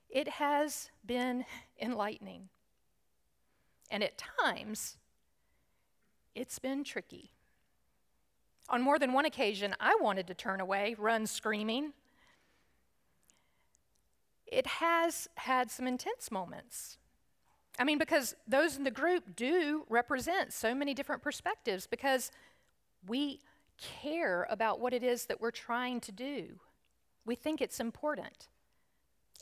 It 0.09 0.29
has 0.29 0.91
been 1.05 1.45
enlightening. 1.81 2.49
And 3.91 4.03
at 4.03 4.23
times, 4.41 4.97
it's 6.35 6.59
been 6.59 6.85
tricky. 6.85 7.33
On 8.69 8.83
more 8.83 8.99
than 8.99 9.13
one 9.13 9.25
occasion, 9.25 9.75
I 9.81 9.97
wanted 10.01 10.27
to 10.27 10.35
turn 10.35 10.61
away, 10.61 10.97
run 10.99 11.27
screaming. 11.27 11.93
It 14.47 14.67
has 14.67 15.29
had 15.37 15.71
some 15.71 15.87
intense 15.87 16.31
moments. 16.31 16.99
I 17.79 17.85
mean, 17.85 17.99
because 17.99 18.35
those 18.49 18.77
in 18.77 18.85
the 18.85 18.91
group 18.91 19.37
do 19.37 19.85
represent 19.89 20.53
so 20.53 20.75
many 20.75 20.95
different 20.95 21.23
perspectives 21.23 21.87
because 21.87 22.31
we 23.07 23.41
care 23.79 24.47
about 24.51 24.81
what 24.81 24.93
it 24.93 25.03
is 25.03 25.27
that 25.27 25.41
we're 25.41 25.51
trying 25.51 26.01
to 26.01 26.13
do. 26.13 26.61
We 27.25 27.35
think 27.35 27.61
it's 27.61 27.81
important. 27.81 28.49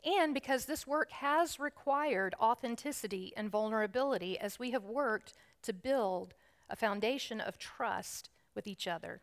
And 0.05 0.33
because 0.33 0.65
this 0.65 0.85
work 0.85 1.11
has 1.11 1.59
required 1.59 2.35
authenticity 2.39 3.33
and 3.35 3.49
vulnerability 3.49 4.37
as 4.39 4.59
we 4.59 4.71
have 4.71 4.83
worked 4.83 5.33
to 5.63 5.73
build 5.73 6.35
a 6.69 6.75
foundation 6.75 7.41
of 7.41 7.57
trust 7.57 8.29
with 8.53 8.67
each 8.67 8.87
other. 8.87 9.21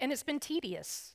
And 0.00 0.12
it's 0.12 0.22
been 0.22 0.40
tedious. 0.40 1.14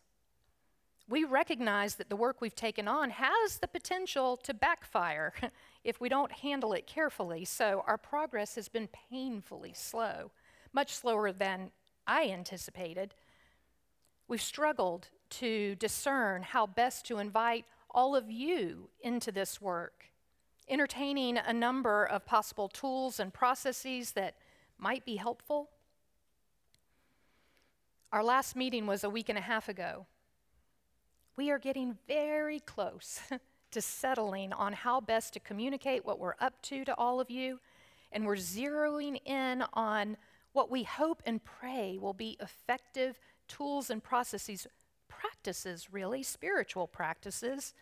We 1.07 1.23
recognize 1.23 1.95
that 1.95 2.09
the 2.09 2.15
work 2.15 2.39
we've 2.39 2.55
taken 2.55 2.87
on 2.87 3.09
has 3.11 3.57
the 3.57 3.67
potential 3.67 4.37
to 4.37 4.53
backfire 4.53 5.33
if 5.83 5.99
we 5.99 6.09
don't 6.09 6.31
handle 6.31 6.73
it 6.73 6.87
carefully, 6.87 7.43
so 7.43 7.83
our 7.85 7.97
progress 7.97 8.55
has 8.55 8.69
been 8.69 8.87
painfully 9.09 9.73
slow, 9.73 10.31
much 10.73 10.93
slower 10.93 11.31
than 11.31 11.71
I 12.07 12.29
anticipated. 12.29 13.13
We've 14.27 14.41
struggled 14.41 15.09
to 15.31 15.75
discern 15.75 16.43
how 16.43 16.65
best 16.67 17.05
to 17.07 17.17
invite 17.17 17.65
all 17.89 18.15
of 18.15 18.29
you 18.31 18.89
into 19.01 19.31
this 19.31 19.61
work, 19.61 20.05
entertaining 20.69 21.37
a 21.37 21.53
number 21.53 22.05
of 22.05 22.25
possible 22.25 22.69
tools 22.69 23.19
and 23.19 23.33
processes 23.33 24.11
that 24.13 24.35
might 24.77 25.05
be 25.05 25.17
helpful. 25.17 25.69
Our 28.11 28.23
last 28.23 28.55
meeting 28.55 28.87
was 28.87 29.03
a 29.03 29.09
week 29.09 29.29
and 29.29 29.37
a 29.37 29.41
half 29.41 29.69
ago. 29.69 30.05
We 31.37 31.49
are 31.49 31.59
getting 31.59 31.97
very 32.07 32.59
close 32.59 33.21
to 33.71 33.81
settling 33.81 34.51
on 34.53 34.73
how 34.73 34.99
best 34.99 35.33
to 35.33 35.39
communicate 35.39 36.05
what 36.05 36.19
we're 36.19 36.35
up 36.39 36.61
to 36.63 36.83
to 36.85 36.95
all 36.95 37.21
of 37.21 37.29
you, 37.29 37.59
and 38.11 38.25
we're 38.25 38.35
zeroing 38.35 39.21
in 39.25 39.63
on 39.73 40.17
what 40.53 40.69
we 40.69 40.83
hope 40.83 41.21
and 41.25 41.43
pray 41.43 41.97
will 41.99 42.13
be 42.13 42.37
effective 42.41 43.19
tools 43.47 43.89
and 43.89 44.03
processes, 44.03 44.67
practices, 45.07 45.91
really, 45.91 46.23
spiritual 46.23 46.87
practices, 46.87 47.73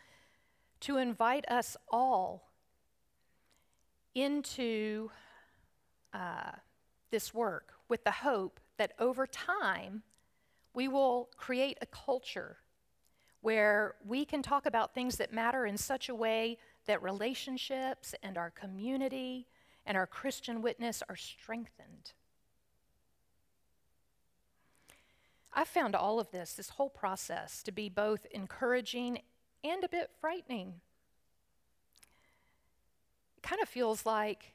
to 0.81 0.97
invite 0.97 1.49
us 1.49 1.75
all 1.89 2.51
into 4.15 5.09
uh, 6.13 6.51
this 7.11 7.33
work 7.33 7.73
with 7.87 8.03
the 8.03 8.11
hope 8.11 8.59
that 8.77 8.93
over 8.99 9.27
time 9.27 10.03
we 10.73 10.87
will 10.87 11.29
create 11.37 11.77
a 11.81 11.85
culture 11.85 12.57
where 13.41 13.95
we 14.05 14.25
can 14.25 14.41
talk 14.41 14.65
about 14.65 14.93
things 14.93 15.17
that 15.17 15.33
matter 15.33 15.65
in 15.65 15.77
such 15.77 16.09
a 16.09 16.15
way 16.15 16.57
that 16.85 17.01
relationships 17.01 18.13
and 18.21 18.37
our 18.37 18.49
community 18.49 19.47
and 19.85 19.95
our 19.95 20.07
Christian 20.07 20.61
witness 20.61 21.01
are 21.07 21.15
strengthened. 21.15 22.13
I 25.53 25.63
found 25.63 25.95
all 25.95 26.19
of 26.19 26.31
this, 26.31 26.53
this 26.53 26.69
whole 26.69 26.89
process, 26.89 27.63
to 27.63 27.71
be 27.71 27.89
both 27.89 28.25
encouraging 28.31 29.19
and 29.63 29.83
a 29.83 29.89
bit 29.89 30.11
frightening. 30.21 30.75
It 33.37 33.43
kind 33.43 33.61
of 33.61 33.67
feels 33.67 34.05
like 34.05 34.53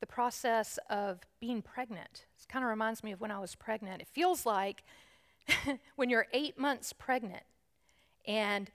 the 0.00 0.06
process 0.06 0.78
of 0.88 1.20
being 1.40 1.62
pregnant. 1.62 2.26
It 2.38 2.48
kind 2.48 2.64
of 2.64 2.68
reminds 2.68 3.02
me 3.02 3.12
of 3.12 3.20
when 3.20 3.30
I 3.30 3.40
was 3.40 3.54
pregnant. 3.54 4.00
It 4.00 4.08
feels 4.08 4.46
like 4.46 4.84
when 5.96 6.10
you're 6.10 6.26
eight 6.32 6.58
months 6.58 6.92
pregnant 6.92 7.42
and 8.26 8.70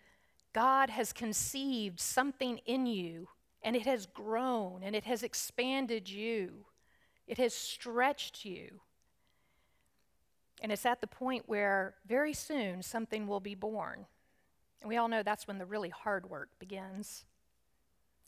God 0.53 0.89
has 0.89 1.13
conceived 1.13 1.99
something 1.99 2.59
in 2.65 2.85
you 2.85 3.29
and 3.61 3.75
it 3.75 3.85
has 3.85 4.05
grown 4.05 4.83
and 4.83 4.95
it 4.95 5.05
has 5.05 5.23
expanded 5.23 6.09
you, 6.09 6.65
it 7.27 7.37
has 7.37 7.53
stretched 7.53 8.43
you. 8.43 8.81
And 10.61 10.71
it's 10.71 10.85
at 10.85 11.01
the 11.01 11.07
point 11.07 11.43
where 11.47 11.95
very 12.07 12.33
soon 12.33 12.81
something 12.81 13.27
will 13.27 13.39
be 13.39 13.55
born. 13.55 14.05
And 14.81 14.89
we 14.89 14.97
all 14.97 15.07
know 15.07 15.23
that's 15.23 15.47
when 15.47 15.57
the 15.57 15.65
really 15.65 15.89
hard 15.89 16.29
work 16.29 16.49
begins. 16.59 17.25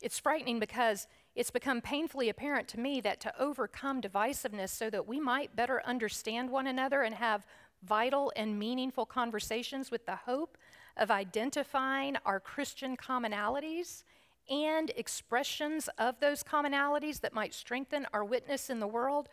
It's 0.02 0.20
frightening 0.20 0.60
because 0.60 1.08
it's 1.36 1.52
become 1.52 1.82
painfully 1.82 2.30
apparent 2.30 2.68
to 2.70 2.80
me 2.80 3.02
that 3.02 3.20
to 3.22 3.42
overcome 3.42 4.02
divisiveness 4.02 4.70
so 4.70 4.90
that 4.90 5.08
we 5.08 5.20
might 5.20 5.56
better 5.56 5.82
understand 5.86 6.50
one 6.50 6.68
another 6.68 7.02
and 7.02 7.16
have 7.16 7.46
vital 7.84 8.32
and 8.36 8.60
meaningful 8.60 9.06
conversations 9.06 9.92
with 9.92 10.06
the 10.06 10.16
hope 10.16 10.58
of 10.98 11.12
identifying 11.12 12.18
our 12.26 12.40
Christian 12.40 12.98
commonalities 12.98 14.04
and 14.50 14.92
expressions 14.96 15.90
of 15.98 16.20
those 16.20 16.44
commonalities 16.44 17.22
that 17.22 17.34
might 17.34 17.54
strengthen 17.54 18.06
our 18.14 18.24
witness 18.24 18.70
in 18.70 18.80
the 18.80 18.88
world, 18.88 19.28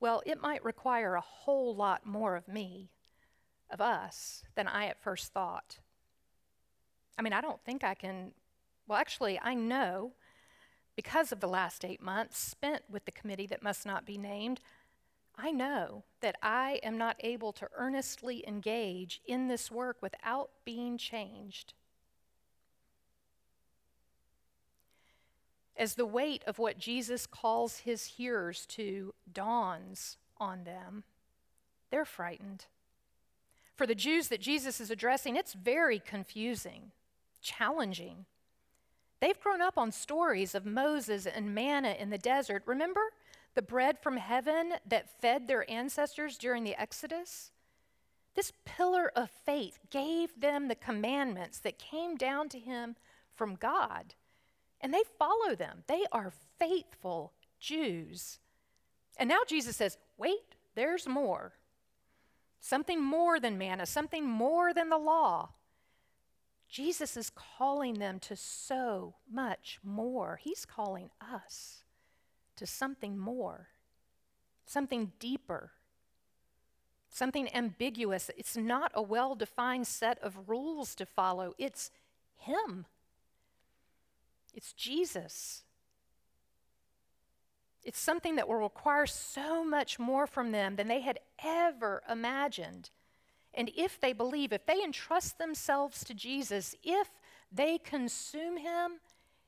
well, 0.00 0.22
it 0.26 0.40
might 0.40 0.64
require 0.64 1.14
a 1.14 1.20
whole 1.20 1.74
lot 1.74 2.06
more 2.06 2.36
of 2.36 2.48
me, 2.48 2.90
of 3.70 3.80
us, 3.80 4.44
than 4.54 4.68
I 4.68 4.86
at 4.86 5.02
first 5.02 5.32
thought. 5.32 5.78
I 7.18 7.22
mean, 7.22 7.32
I 7.32 7.40
don't 7.40 7.62
think 7.64 7.82
I 7.82 7.94
can, 7.94 8.32
well, 8.86 8.98
actually, 8.98 9.40
I 9.42 9.54
know 9.54 10.12
because 10.94 11.30
of 11.30 11.40
the 11.40 11.48
last 11.48 11.84
eight 11.84 12.02
months 12.02 12.38
spent 12.38 12.82
with 12.90 13.04
the 13.04 13.12
committee 13.12 13.46
that 13.46 13.62
must 13.62 13.86
not 13.86 14.04
be 14.04 14.18
named, 14.18 14.60
I 15.36 15.52
know 15.52 16.02
that 16.20 16.36
I 16.42 16.80
am 16.82 16.98
not 16.98 17.16
able 17.20 17.52
to 17.52 17.68
earnestly 17.76 18.44
engage 18.48 19.20
in 19.24 19.46
this 19.46 19.70
work 19.70 19.98
without 20.02 20.50
being 20.64 20.98
changed. 20.98 21.74
As 25.78 25.94
the 25.94 26.04
weight 26.04 26.42
of 26.46 26.58
what 26.58 26.78
Jesus 26.78 27.26
calls 27.26 27.78
his 27.78 28.04
hearers 28.04 28.66
to 28.66 29.14
dawns 29.32 30.18
on 30.38 30.64
them, 30.64 31.04
they're 31.90 32.04
frightened. 32.04 32.66
For 33.76 33.86
the 33.86 33.94
Jews 33.94 34.28
that 34.28 34.40
Jesus 34.40 34.80
is 34.80 34.90
addressing, 34.90 35.36
it's 35.36 35.54
very 35.54 36.00
confusing, 36.00 36.90
challenging. 37.40 38.26
They've 39.20 39.40
grown 39.40 39.62
up 39.62 39.78
on 39.78 39.92
stories 39.92 40.54
of 40.54 40.66
Moses 40.66 41.26
and 41.26 41.54
manna 41.54 41.94
in 41.98 42.10
the 42.10 42.18
desert. 42.18 42.64
Remember? 42.66 43.12
the 43.58 43.62
bread 43.62 43.98
from 43.98 44.18
heaven 44.18 44.74
that 44.86 45.20
fed 45.20 45.48
their 45.48 45.68
ancestors 45.68 46.38
during 46.38 46.62
the 46.62 46.80
Exodus? 46.80 47.50
This 48.36 48.52
pillar 48.64 49.10
of 49.16 49.30
faith 49.30 49.80
gave 49.90 50.40
them 50.40 50.68
the 50.68 50.76
commandments 50.76 51.58
that 51.58 51.76
came 51.76 52.14
down 52.16 52.48
to 52.50 52.58
him 52.60 52.94
from 53.34 53.56
God, 53.56 54.14
and 54.80 54.92
they 54.92 55.02
follow 55.18 55.54
them. 55.54 55.82
They 55.86 56.04
are 56.12 56.32
faithful 56.58 57.32
Jews. 57.58 58.38
And 59.18 59.28
now 59.28 59.40
Jesus 59.46 59.76
says, 59.76 59.98
wait, 60.16 60.54
there's 60.74 61.08
more. 61.08 61.52
Something 62.60 63.02
more 63.02 63.40
than 63.40 63.58
manna, 63.58 63.86
something 63.86 64.24
more 64.24 64.72
than 64.72 64.88
the 64.88 64.98
law. 64.98 65.50
Jesus 66.68 67.16
is 67.16 67.30
calling 67.30 67.94
them 67.94 68.18
to 68.20 68.36
so 68.36 69.14
much 69.30 69.78
more. 69.82 70.38
He's 70.42 70.66
calling 70.66 71.10
us 71.20 71.82
to 72.56 72.66
something 72.66 73.16
more, 73.16 73.68
something 74.66 75.12
deeper, 75.18 75.72
something 77.08 77.48
ambiguous. 77.54 78.30
It's 78.36 78.56
not 78.56 78.92
a 78.94 79.02
well 79.02 79.34
defined 79.34 79.86
set 79.86 80.18
of 80.22 80.48
rules 80.48 80.94
to 80.96 81.06
follow, 81.06 81.54
it's 81.58 81.90
Him, 82.36 82.84
it's 84.58 84.72
Jesus. 84.72 85.62
It's 87.84 88.00
something 88.00 88.34
that 88.34 88.48
will 88.48 88.56
require 88.56 89.06
so 89.06 89.62
much 89.64 90.00
more 90.00 90.26
from 90.26 90.50
them 90.50 90.74
than 90.74 90.88
they 90.88 91.00
had 91.00 91.20
ever 91.44 92.02
imagined. 92.10 92.90
And 93.54 93.70
if 93.76 94.00
they 94.00 94.12
believe, 94.12 94.52
if 94.52 94.66
they 94.66 94.82
entrust 94.82 95.38
themselves 95.38 96.02
to 96.02 96.12
Jesus, 96.12 96.74
if 96.82 97.08
they 97.52 97.78
consume 97.78 98.56
Him, 98.56 98.94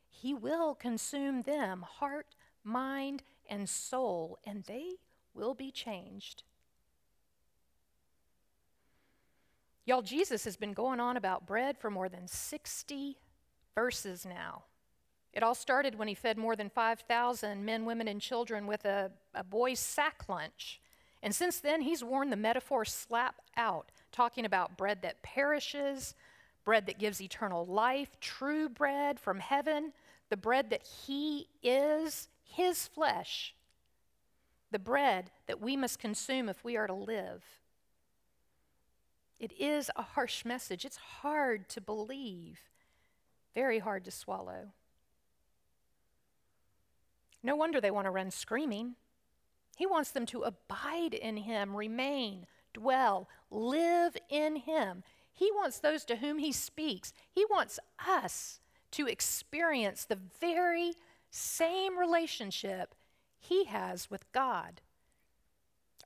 He 0.08 0.32
will 0.32 0.76
consume 0.76 1.42
them, 1.42 1.84
heart, 1.98 2.36
mind, 2.62 3.24
and 3.48 3.68
soul, 3.68 4.38
and 4.46 4.62
they 4.62 4.92
will 5.34 5.54
be 5.54 5.72
changed. 5.72 6.44
Y'all, 9.84 10.02
Jesus 10.02 10.44
has 10.44 10.56
been 10.56 10.72
going 10.72 11.00
on 11.00 11.16
about 11.16 11.48
bread 11.48 11.76
for 11.76 11.90
more 11.90 12.08
than 12.08 12.28
60 12.28 13.18
verses 13.74 14.24
now. 14.24 14.62
It 15.32 15.42
all 15.42 15.54
started 15.54 15.96
when 15.96 16.08
he 16.08 16.14
fed 16.14 16.36
more 16.36 16.56
than 16.56 16.70
5,000 16.70 17.64
men, 17.64 17.84
women, 17.84 18.08
and 18.08 18.20
children 18.20 18.66
with 18.66 18.84
a, 18.84 19.12
a 19.34 19.44
boy's 19.44 19.78
sack 19.78 20.28
lunch. 20.28 20.80
And 21.22 21.34
since 21.34 21.60
then, 21.60 21.82
he's 21.82 22.02
worn 22.02 22.30
the 22.30 22.36
metaphor 22.36 22.84
slap 22.84 23.36
out, 23.56 23.92
talking 24.10 24.44
about 24.44 24.76
bread 24.76 25.02
that 25.02 25.22
perishes, 25.22 26.14
bread 26.64 26.86
that 26.86 26.98
gives 26.98 27.20
eternal 27.20 27.64
life, 27.64 28.18
true 28.20 28.68
bread 28.68 29.20
from 29.20 29.38
heaven, 29.38 29.92
the 30.30 30.36
bread 30.36 30.70
that 30.70 30.82
he 30.82 31.46
is, 31.62 32.28
his 32.42 32.88
flesh, 32.88 33.54
the 34.70 34.78
bread 34.78 35.30
that 35.46 35.60
we 35.60 35.76
must 35.76 35.98
consume 35.98 36.48
if 36.48 36.64
we 36.64 36.76
are 36.76 36.86
to 36.86 36.94
live. 36.94 37.44
It 39.38 39.52
is 39.58 39.90
a 39.96 40.02
harsh 40.02 40.44
message. 40.44 40.84
It's 40.84 40.96
hard 40.96 41.68
to 41.70 41.80
believe, 41.80 42.60
very 43.54 43.78
hard 43.78 44.04
to 44.04 44.10
swallow. 44.10 44.72
No 47.42 47.56
wonder 47.56 47.80
they 47.80 47.90
want 47.90 48.06
to 48.06 48.10
run 48.10 48.30
screaming. 48.30 48.96
He 49.76 49.86
wants 49.86 50.10
them 50.10 50.26
to 50.26 50.42
abide 50.42 51.14
in 51.14 51.38
Him, 51.38 51.74
remain, 51.74 52.46
dwell, 52.74 53.28
live 53.50 54.16
in 54.28 54.56
Him. 54.56 55.02
He 55.32 55.50
wants 55.52 55.78
those 55.78 56.04
to 56.04 56.16
whom 56.16 56.38
He 56.38 56.52
speaks. 56.52 57.12
He 57.30 57.46
wants 57.50 57.78
us 58.06 58.60
to 58.92 59.06
experience 59.06 60.04
the 60.04 60.18
very 60.40 60.92
same 61.30 61.98
relationship 61.98 62.94
He 63.38 63.64
has 63.64 64.10
with 64.10 64.30
God. 64.32 64.82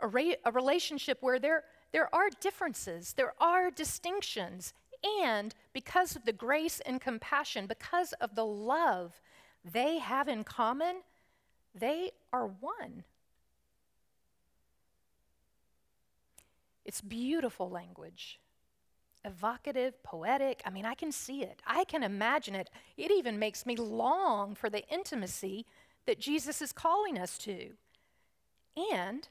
A, 0.01 0.07
ra- 0.07 0.41
a 0.45 0.53
relationship 0.53 1.19
where 1.21 1.39
there, 1.39 1.65
there 1.93 2.15
are 2.15 2.29
differences, 2.41 3.15
there 3.15 3.35
are 3.41 3.71
distinctions, 3.71 4.73
and 5.21 5.55
because 5.73 6.17
of 6.17 6.25
the 6.25 6.33
grace 6.33 6.81
and 6.87 7.01
compassion, 7.01 7.67
because 7.67 8.13
of 8.15 8.35
the 8.35 8.47
love 8.47 9.21
they 9.65 9.99
have 9.99 10.29
in 10.29 10.45
common, 10.45 10.97
they 11.75 12.13
are 12.33 12.47
one. 12.47 13.05
It's 16.85 17.01
beautiful 17.01 17.71
language, 17.71 18.39
evocative, 19.25 20.03
poetic. 20.03 20.61
I 20.67 20.71
mean, 20.71 20.85
I 20.85 20.95
can 20.95 21.11
see 21.13 21.43
it, 21.43 21.61
I 21.67 21.85
can 21.85 22.03
imagine 22.03 22.55
it. 22.55 22.71
It 22.97 23.11
even 23.11 23.39
makes 23.39 23.65
me 23.67 23.77
long 23.77 24.55
for 24.55 24.69
the 24.69 24.87
intimacy 24.89 25.67
that 26.07 26.21
Jesus 26.21 26.61
is 26.61 26.73
calling 26.73 27.19
us 27.19 27.39
to. 27.39 27.71
And 28.93 29.29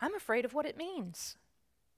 I'm 0.00 0.14
afraid 0.14 0.44
of 0.44 0.54
what 0.54 0.66
it 0.66 0.76
means, 0.76 1.36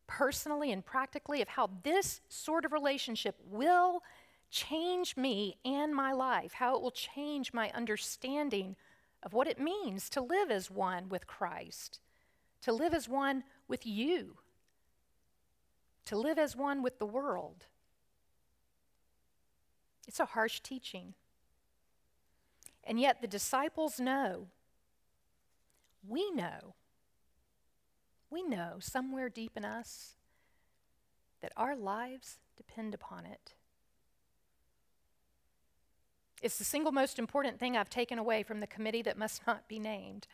personally 0.07 0.73
and 0.73 0.85
practically, 0.85 1.41
of 1.41 1.49
how 1.49 1.71
this 1.83 2.21
sort 2.29 2.65
of 2.65 2.73
relationship 2.73 3.37
will 3.45 4.03
change 4.51 5.17
me 5.17 5.57
and 5.65 5.95
my 5.95 6.13
life, 6.13 6.55
how 6.55 6.77
it 6.77 6.83
will 6.83 6.91
change 6.91 7.53
my 7.53 7.71
understanding 7.71 8.77
of 9.23 9.33
what 9.33 9.47
it 9.47 9.59
means 9.59 10.09
to 10.11 10.21
live 10.21 10.51
as 10.51 10.71
one 10.71 11.09
with 11.09 11.27
Christ, 11.27 12.01
to 12.63 12.73
live 12.73 12.95
as 12.95 13.09
one 13.09 13.45
with 13.69 13.87
you, 13.87 14.39
to 16.07 16.17
live 16.17 16.39
as 16.39 16.57
one 16.57 16.83
with 16.83 16.99
the 16.99 17.07
world. 17.07 17.67
It's 20.09 20.21
a 20.21 20.27
harsh 20.27 20.61
teaching. 20.61 21.15
And 22.83 22.99
yet 22.99 23.21
the 23.21 23.29
disciples 23.29 24.01
know, 24.01 24.49
we 26.07 26.31
know, 26.33 26.75
we 28.31 28.43
know 28.43 28.79
somewhere 28.81 29.29
deep 29.29 29.53
in 29.57 29.65
us 29.65 30.15
that 31.43 31.53
our 31.57 31.77
lives 31.77 32.39
depend 32.57 32.95
upon 32.95 33.27
it. 33.27 33.55
It's 36.41 36.59
the 36.59 36.65
single 36.65 36.93
most 36.93 37.19
important 37.19 37.59
thing 37.59 37.77
I've 37.77 37.91
taken 37.91 38.19
away 38.19 38.43
from 38.43 38.61
the 38.61 38.67
committee 38.67 39.03
that 39.03 39.19
must 39.19 39.47
not 39.47 39.69
be 39.69 39.79
named 39.79 40.27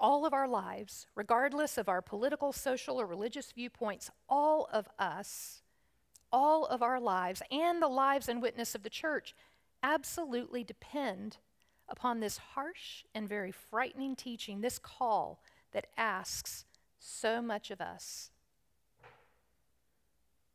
all 0.00 0.26
of 0.26 0.32
our 0.32 0.48
lives, 0.48 1.06
regardless 1.14 1.78
of 1.78 1.88
our 1.88 2.02
political, 2.02 2.52
social, 2.52 3.00
or 3.00 3.06
religious 3.06 3.52
viewpoints, 3.52 4.10
all 4.28 4.68
of 4.72 4.88
us, 4.98 5.62
all 6.32 6.66
of 6.66 6.82
our 6.82 6.98
lives, 7.00 7.42
and 7.50 7.80
the 7.80 7.88
lives 7.88 8.28
and 8.28 8.42
witness 8.42 8.74
of 8.74 8.82
the 8.82 8.90
church 8.90 9.34
absolutely 9.82 10.64
depend 10.64 11.38
upon 11.88 12.20
this 12.20 12.38
harsh 12.38 13.04
and 13.14 13.28
very 13.28 13.52
frightening 13.52 14.16
teaching, 14.16 14.60
this 14.60 14.78
call 14.78 15.40
that 15.72 15.86
asks 15.96 16.64
so 16.98 17.42
much 17.42 17.70
of 17.70 17.80
us. 17.80 18.30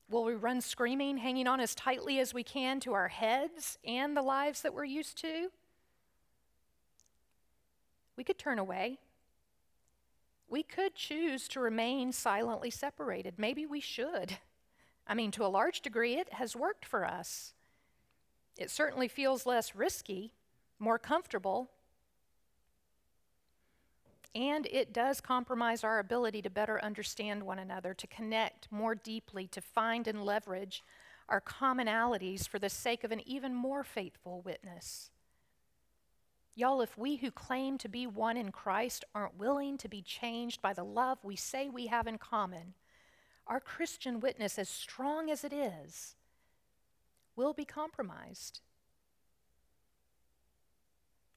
Will 0.09 0.23
we 0.23 0.33
run 0.33 0.61
screaming, 0.61 1.17
hanging 1.17 1.47
on 1.47 1.59
as 1.59 1.75
tightly 1.75 2.19
as 2.19 2.33
we 2.33 2.43
can 2.43 2.79
to 2.81 2.93
our 2.93 3.09
heads 3.09 3.77
and 3.85 4.17
the 4.17 4.21
lives 4.21 4.61
that 4.63 4.73
we're 4.73 4.85
used 4.85 5.17
to? 5.19 5.49
We 8.17 8.23
could 8.23 8.39
turn 8.39 8.59
away 8.59 8.99
we 10.49 10.63
could 10.63 10.95
choose 10.95 11.47
to 11.49 11.59
remain 11.59 12.11
silently 12.11 12.69
separated. 12.69 13.35
Maybe 13.37 13.65
we 13.65 13.79
should. 13.79 14.37
I 15.07 15.13
mean, 15.13 15.31
to 15.31 15.45
a 15.45 15.47
large 15.47 15.81
degree, 15.81 16.15
it 16.15 16.33
has 16.33 16.55
worked 16.55 16.85
for 16.85 17.05
us. 17.05 17.53
It 18.57 18.69
certainly 18.69 19.07
feels 19.07 19.45
less 19.45 19.75
risky, 19.75 20.33
more 20.79 20.99
comfortable, 20.99 21.69
and 24.35 24.67
it 24.67 24.93
does 24.93 25.21
compromise 25.21 25.83
our 25.83 25.99
ability 25.99 26.41
to 26.43 26.49
better 26.49 26.83
understand 26.83 27.43
one 27.43 27.59
another, 27.59 27.93
to 27.93 28.07
connect 28.07 28.71
more 28.71 28.95
deeply, 28.95 29.47
to 29.47 29.61
find 29.61 30.07
and 30.07 30.23
leverage 30.23 30.83
our 31.27 31.41
commonalities 31.41 32.47
for 32.47 32.59
the 32.59 32.69
sake 32.69 33.03
of 33.03 33.11
an 33.11 33.21
even 33.27 33.53
more 33.53 33.83
faithful 33.83 34.41
witness. 34.41 35.09
Y'all, 36.55 36.81
if 36.81 36.97
we 36.97 37.17
who 37.17 37.31
claim 37.31 37.77
to 37.77 37.87
be 37.87 38.05
one 38.05 38.35
in 38.35 38.51
Christ 38.51 39.05
aren't 39.15 39.37
willing 39.37 39.77
to 39.77 39.87
be 39.87 40.01
changed 40.01 40.61
by 40.61 40.73
the 40.73 40.83
love 40.83 41.19
we 41.23 41.35
say 41.35 41.69
we 41.69 41.87
have 41.87 42.05
in 42.05 42.17
common, 42.17 42.73
our 43.47 43.59
Christian 43.59 44.19
witness, 44.19 44.59
as 44.59 44.69
strong 44.69 45.31
as 45.31 45.43
it 45.43 45.53
is, 45.53 46.15
will 47.35 47.53
be 47.53 47.65
compromised. 47.65 48.59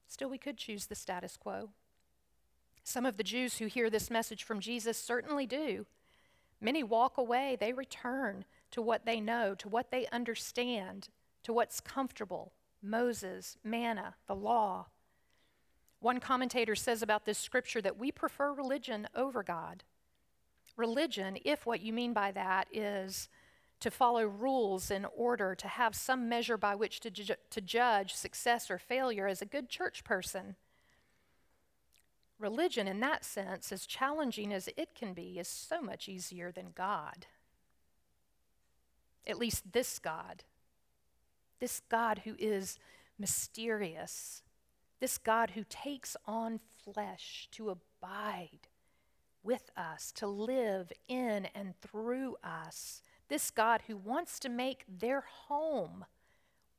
Still, 0.07 0.29
we 0.29 0.37
could 0.37 0.57
choose 0.57 0.85
the 0.87 0.95
status 0.95 1.37
quo. 1.37 1.69
Some 2.83 3.05
of 3.05 3.17
the 3.17 3.23
Jews 3.23 3.57
who 3.57 3.65
hear 3.65 3.89
this 3.89 4.09
message 4.09 4.43
from 4.43 4.59
Jesus 4.59 4.97
certainly 4.97 5.45
do. 5.45 5.85
Many 6.59 6.83
walk 6.83 7.17
away, 7.17 7.57
they 7.59 7.73
return 7.73 8.45
to 8.71 8.81
what 8.81 9.05
they 9.05 9.19
know, 9.19 9.55
to 9.55 9.69
what 9.69 9.91
they 9.91 10.07
understand, 10.11 11.09
to 11.43 11.53
what's 11.53 11.79
comfortable 11.79 12.53
Moses, 12.81 13.57
manna, 13.63 14.15
the 14.27 14.35
law. 14.35 14.87
One 16.01 16.19
commentator 16.19 16.75
says 16.75 17.01
about 17.01 17.25
this 17.25 17.37
scripture 17.37 17.81
that 17.81 17.97
we 17.97 18.11
prefer 18.11 18.51
religion 18.51 19.07
over 19.15 19.41
God. 19.41 19.83
Religion, 20.75 21.37
if 21.45 21.65
what 21.65 21.79
you 21.79 21.93
mean 21.93 22.11
by 22.11 22.31
that 22.33 22.67
is 22.73 23.29
to 23.79 23.89
follow 23.89 24.25
rules 24.25 24.91
in 24.91 25.05
order 25.15 25.55
to 25.55 25.67
have 25.67 25.95
some 25.95 26.27
measure 26.27 26.57
by 26.57 26.75
which 26.75 26.99
to, 27.01 27.11
ju- 27.11 27.35
to 27.49 27.61
judge 27.61 28.13
success 28.13 28.69
or 28.69 28.77
failure 28.77 29.27
as 29.27 29.41
a 29.41 29.45
good 29.45 29.69
church 29.69 30.03
person. 30.03 30.55
Religion, 32.39 32.87
in 32.87 32.99
that 32.99 33.23
sense, 33.23 33.71
as 33.71 33.85
challenging 33.85 34.53
as 34.53 34.69
it 34.75 34.95
can 34.95 35.13
be, 35.13 35.39
is 35.39 35.47
so 35.47 35.81
much 35.81 36.09
easier 36.09 36.51
than 36.51 36.73
God. 36.75 37.27
At 39.25 39.37
least 39.37 39.71
this 39.71 39.99
God. 39.99 40.43
This 41.59 41.81
God 41.89 42.21
who 42.25 42.35
is 42.37 42.77
mysterious 43.17 44.41
this 45.03 45.17
God 45.17 45.49
who 45.49 45.65
takes 45.67 46.15
on 46.25 46.61
flesh 46.81 47.49
to 47.51 47.69
abide 47.71 48.69
with 49.43 49.69
us, 49.75 50.13
to 50.13 50.27
live 50.27 50.93
in 51.09 51.47
and 51.53 51.73
through 51.81 52.37
us. 52.41 53.01
This 53.27 53.51
God 53.51 53.81
who 53.87 53.97
wants 53.97 54.39
to 54.39 54.47
make 54.47 54.85
their 54.87 55.25
home 55.27 56.05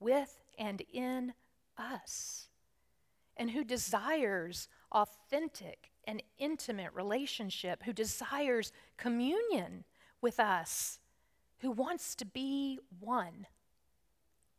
with 0.00 0.40
and 0.58 0.80
in 0.90 1.34
us, 1.76 2.48
and 3.36 3.50
who 3.50 3.62
desires 3.62 4.68
authentic 4.94 5.90
and 6.06 6.22
intimate 6.38 6.92
relationship, 6.94 7.82
who 7.82 7.92
desires 7.92 8.72
communion 8.96 9.84
with 10.20 10.38
us, 10.38 10.98
who 11.58 11.70
wants 11.70 12.14
to 12.14 12.24
be 12.24 12.78
one 13.00 13.46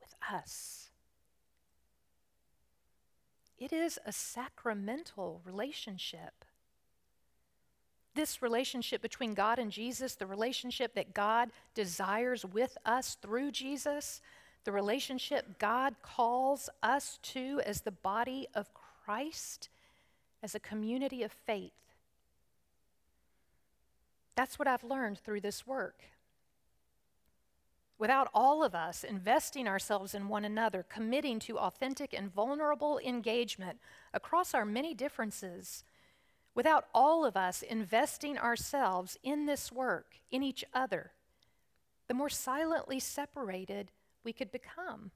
with 0.01 0.13
us. 0.31 0.89
It 3.57 3.71
is 3.71 3.97
a 4.05 4.11
sacramental 4.11 5.41
relationship. 5.45 6.45
This 8.13 8.41
relationship 8.41 9.01
between 9.01 9.33
God 9.33 9.59
and 9.59 9.71
Jesus, 9.71 10.15
the 10.15 10.25
relationship 10.25 10.93
that 10.95 11.13
God 11.13 11.49
desires 11.73 12.45
with 12.45 12.77
us 12.85 13.17
through 13.21 13.51
Jesus, 13.51 14.21
the 14.63 14.71
relationship 14.71 15.59
God 15.59 15.95
calls 16.01 16.69
us 16.81 17.19
to 17.23 17.61
as 17.65 17.81
the 17.81 17.91
body 17.91 18.47
of 18.53 18.69
Christ, 18.73 19.69
as 20.45 20.53
a 20.53 20.60
community 20.60 21.23
of 21.23 21.31
faith. 21.31 21.73
That's 24.36 24.60
what 24.60 24.67
I've 24.67 24.84
learned 24.84 25.17
through 25.17 25.41
this 25.41 25.65
work. 25.65 26.03
Without 27.97 28.29
all 28.31 28.63
of 28.63 28.75
us 28.75 29.03
investing 29.03 29.67
ourselves 29.67 30.13
in 30.13 30.27
one 30.27 30.45
another, 30.45 30.86
committing 30.88 31.39
to 31.39 31.58
authentic 31.58 32.13
and 32.13 32.31
vulnerable 32.31 32.99
engagement 32.99 33.79
across 34.13 34.53
our 34.53 34.65
many 34.65 34.93
differences, 34.93 35.84
without 36.53 36.86
all 36.93 37.25
of 37.25 37.36
us 37.36 37.63
investing 37.63 38.38
ourselves 38.38 39.17
in 39.23 39.47
this 39.47 39.71
work, 39.71 40.19
in 40.29 40.43
each 40.43 40.63
other, 40.75 41.10
the 42.08 42.13
more 42.13 42.29
silently 42.29 42.99
separated 42.99 43.89
we 44.23 44.31
could 44.31 44.51
become, 44.51 45.10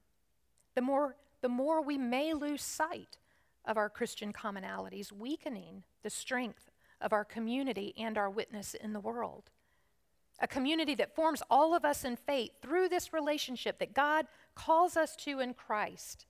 the 0.73 0.81
more, 0.81 1.17
the 1.41 1.49
more 1.49 1.83
we 1.83 1.99
may 1.99 2.33
lose 2.33 2.63
sight 2.63 3.19
of 3.69 3.77
our 3.77 3.89
Christian 3.89 4.33
commonalities, 4.33 5.13
weakening 5.13 5.83
the 6.03 6.09
strength 6.09 6.69
of 6.99 7.13
our 7.13 7.23
community 7.23 7.93
and 7.97 8.17
our 8.17 8.29
witness 8.29 8.73
in 8.73 8.91
the 8.91 8.99
world 8.99 9.49
a 10.41 10.47
community 10.47 10.95
that 10.95 11.15
forms 11.15 11.43
all 11.49 11.75
of 11.75 11.85
us 11.85 12.03
in 12.03 12.15
faith 12.15 12.51
through 12.61 12.89
this 12.89 13.13
relationship 13.13 13.79
that 13.79 13.93
God 13.93 14.25
calls 14.55 14.95
us 14.95 15.15
to 15.17 15.39
in 15.39 15.53
Christ, 15.53 16.25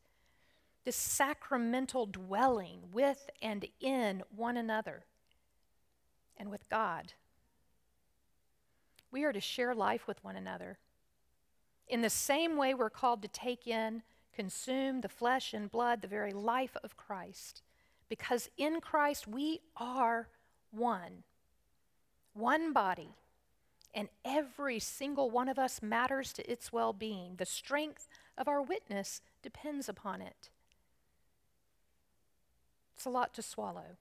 this 0.84 0.96
sacramental 0.96 2.06
dwelling 2.06 2.80
with 2.92 3.30
and 3.42 3.66
in 3.80 4.24
one 4.36 4.58
another 4.58 5.06
and 6.38 6.50
with 6.50 6.68
God. 6.70 7.14
We 9.12 9.24
are 9.24 9.34
to 9.34 9.40
share 9.40 9.76
life 9.76 10.08
with 10.08 10.24
one 10.24 10.36
another. 10.36 10.78
In 11.88 12.02
the 12.02 12.10
same 12.10 12.58
way, 12.58 12.74
we're 12.74 12.90
called 12.90 13.22
to 13.24 13.28
take 13.28 13.68
in, 13.68 14.04
consume 14.40 15.02
the 15.02 15.10
flesh 15.10 15.54
and 15.54 15.70
blood, 15.70 16.02
the 16.02 16.08
very 16.08 16.32
life 16.32 16.78
of 16.82 16.96
Christ. 16.96 17.62
Because 18.08 18.50
in 18.58 18.80
Christ, 18.80 19.28
we 19.28 19.60
are 19.76 20.30
one, 20.72 21.24
one 22.32 22.72
body 22.72 23.10
and 23.94 24.08
every 24.24 24.80
single 24.80 25.30
one 25.30 25.50
of 25.50 25.60
us 25.60 25.82
matters 25.82 26.32
to 26.32 26.50
its 26.50 26.72
well 26.72 26.94
being. 26.94 27.36
The 27.36 27.46
strength 27.46 28.08
of 28.38 28.48
our 28.48 28.62
witness 28.62 29.20
depends 29.44 29.90
upon 29.90 30.22
it. 30.22 30.50
It's 32.96 33.04
a 33.04 33.10
lot 33.10 33.34
to 33.34 33.42
swallow. 33.42 33.98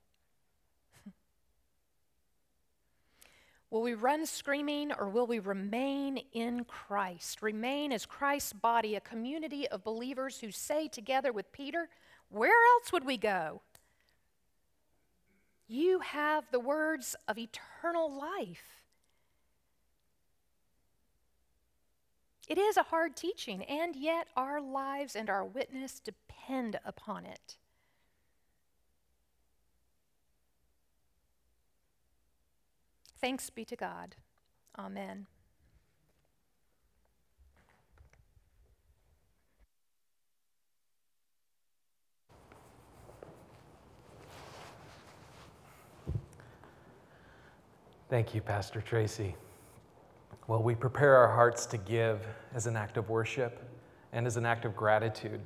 Will 3.71 3.83
we 3.83 3.95
run 3.95 4.27
screaming 4.27 4.93
or 4.93 5.09
will 5.09 5.27
we 5.27 5.39
remain 5.39 6.21
in 6.33 6.65
Christ? 6.65 7.43
Remain 7.43 7.93
as 7.93 8.07
Christ's 8.07 8.53
body, 8.53 8.95
a 8.95 9.01
community 9.01 9.69
of 9.69 9.85
believers 9.85 10.41
who 10.41 10.51
say 10.51 10.89
together 10.89 11.33
with 11.33 11.53
Peter, 11.53 11.89
Where 12.29 12.51
else 12.75 12.93
would 12.93 13.05
we 13.05 13.17
go? 13.17 13.63
You 15.67 16.01
have 16.01 16.45
the 16.51 16.61
words 16.61 17.15
of 17.29 17.37
eternal 17.37 18.11
life. 18.11 18.79
It 22.49 22.57
is 22.57 22.79
a 22.79 22.85
hard 22.85 23.15
teaching, 23.15 23.63
and 23.65 23.95
yet 23.95 24.29
our 24.35 24.63
lives 24.63 25.15
and 25.15 25.29
our 25.29 25.45
witness 25.45 26.01
depend 26.01 26.81
upon 26.87 27.27
it. 27.27 27.59
Thanks 33.21 33.51
be 33.51 33.65
to 33.65 33.77
God. 33.77 34.15
Amen. 34.79 35.27
Thank 48.09 48.35
you, 48.35 48.41
Pastor 48.41 48.81
Tracy. 48.81 49.35
Well, 50.47 50.63
we 50.63 50.75
prepare 50.75 51.15
our 51.17 51.29
hearts 51.29 51.67
to 51.67 51.77
give 51.77 52.27
as 52.55 52.67
an 52.67 52.75
act 52.75 52.97
of 52.97 53.11
worship 53.11 53.63
and 54.13 54.27
as 54.27 54.39
an 54.39 54.47
act 54.47 54.65
of 54.65 54.75
gratitude. 54.75 55.41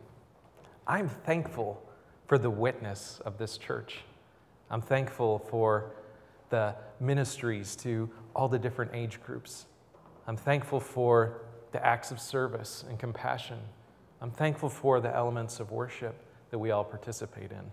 I'm 0.87 1.09
thankful 1.09 1.83
for 2.29 2.39
the 2.39 2.51
witness 2.51 3.21
of 3.25 3.37
this 3.37 3.59
church. 3.59 3.99
I'm 4.71 4.81
thankful 4.81 5.41
for 5.51 5.91
the 6.53 6.77
ministries 7.01 7.75
to 7.75 8.09
all 8.37 8.47
the 8.47 8.59
different 8.59 8.91
age 8.95 9.21
groups. 9.23 9.65
I'm 10.27 10.37
thankful 10.37 10.79
for 10.79 11.41
the 11.73 11.85
acts 11.85 12.11
of 12.11 12.21
service 12.21 12.85
and 12.89 12.99
compassion. 12.99 13.59
I'm 14.21 14.31
thankful 14.31 14.69
for 14.69 15.01
the 15.01 15.13
elements 15.13 15.61
of 15.61 15.73
worship 15.73 16.15
that 16.51 16.59
we 16.59 16.71
all 16.71 16.85
participate 16.85 17.51
in. 17.51 17.65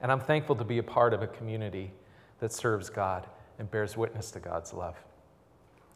And 0.00 0.10
I'm 0.10 0.20
thankful 0.20 0.56
to 0.56 0.64
be 0.64 0.78
a 0.78 0.82
part 0.82 1.12
of 1.12 1.20
a 1.20 1.26
community 1.26 1.92
that 2.40 2.50
serves 2.50 2.88
God 2.88 3.26
and 3.58 3.70
bears 3.70 3.94
witness 3.94 4.30
to 4.32 4.40
God's 4.40 4.72
love. 4.72 4.96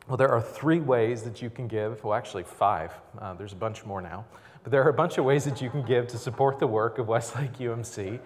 Well, 0.07 0.19
there 0.19 0.31
are 0.31 0.43
three 0.43 0.81
ways 0.81 1.23
that 1.23 1.41
you 1.41 1.49
can 1.49 1.67
give. 1.67 2.05
Well, 2.05 2.13
actually, 2.13 2.45
five. 2.45 2.93
Uh, 3.19 3.33
there's 3.35 3.55
a 3.55 3.57
bunch 3.57 3.87
more 3.87 4.03
now. 4.03 4.27
But 4.63 4.73
there 4.73 4.83
are 4.83 4.91
a 4.91 4.95
bunch 4.95 5.17
of 5.17 5.25
ways 5.25 5.47
that 5.47 5.63
you 5.63 5.71
can 5.71 5.83
give 5.83 6.09
to 6.09 6.19
support 6.19 6.59
the 6.59 6.67
work 6.67 6.99
of 6.99 7.09
Westlake 7.09 7.55
UMC. 7.59 8.21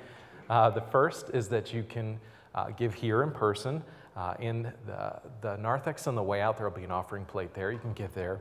Uh, 0.50 0.70
the 0.70 0.80
first 0.80 1.30
is 1.32 1.48
that 1.48 1.72
you 1.72 1.84
can 1.84 2.18
uh, 2.55 2.70
give 2.70 2.94
here 2.94 3.22
in 3.22 3.30
person. 3.30 3.82
Uh, 4.16 4.34
in 4.40 4.72
the, 4.86 5.20
the 5.40 5.57
narthex 5.57 6.07
on 6.07 6.14
the 6.14 6.22
way 6.22 6.42
out, 6.42 6.59
there 6.59 6.68
will 6.68 6.76
be 6.76 6.84
an 6.84 6.90
offering 6.90 7.24
plate 7.24 7.55
there. 7.55 7.72
You 7.72 7.78
can 7.78 7.94
give 7.94 8.12
there. 8.14 8.40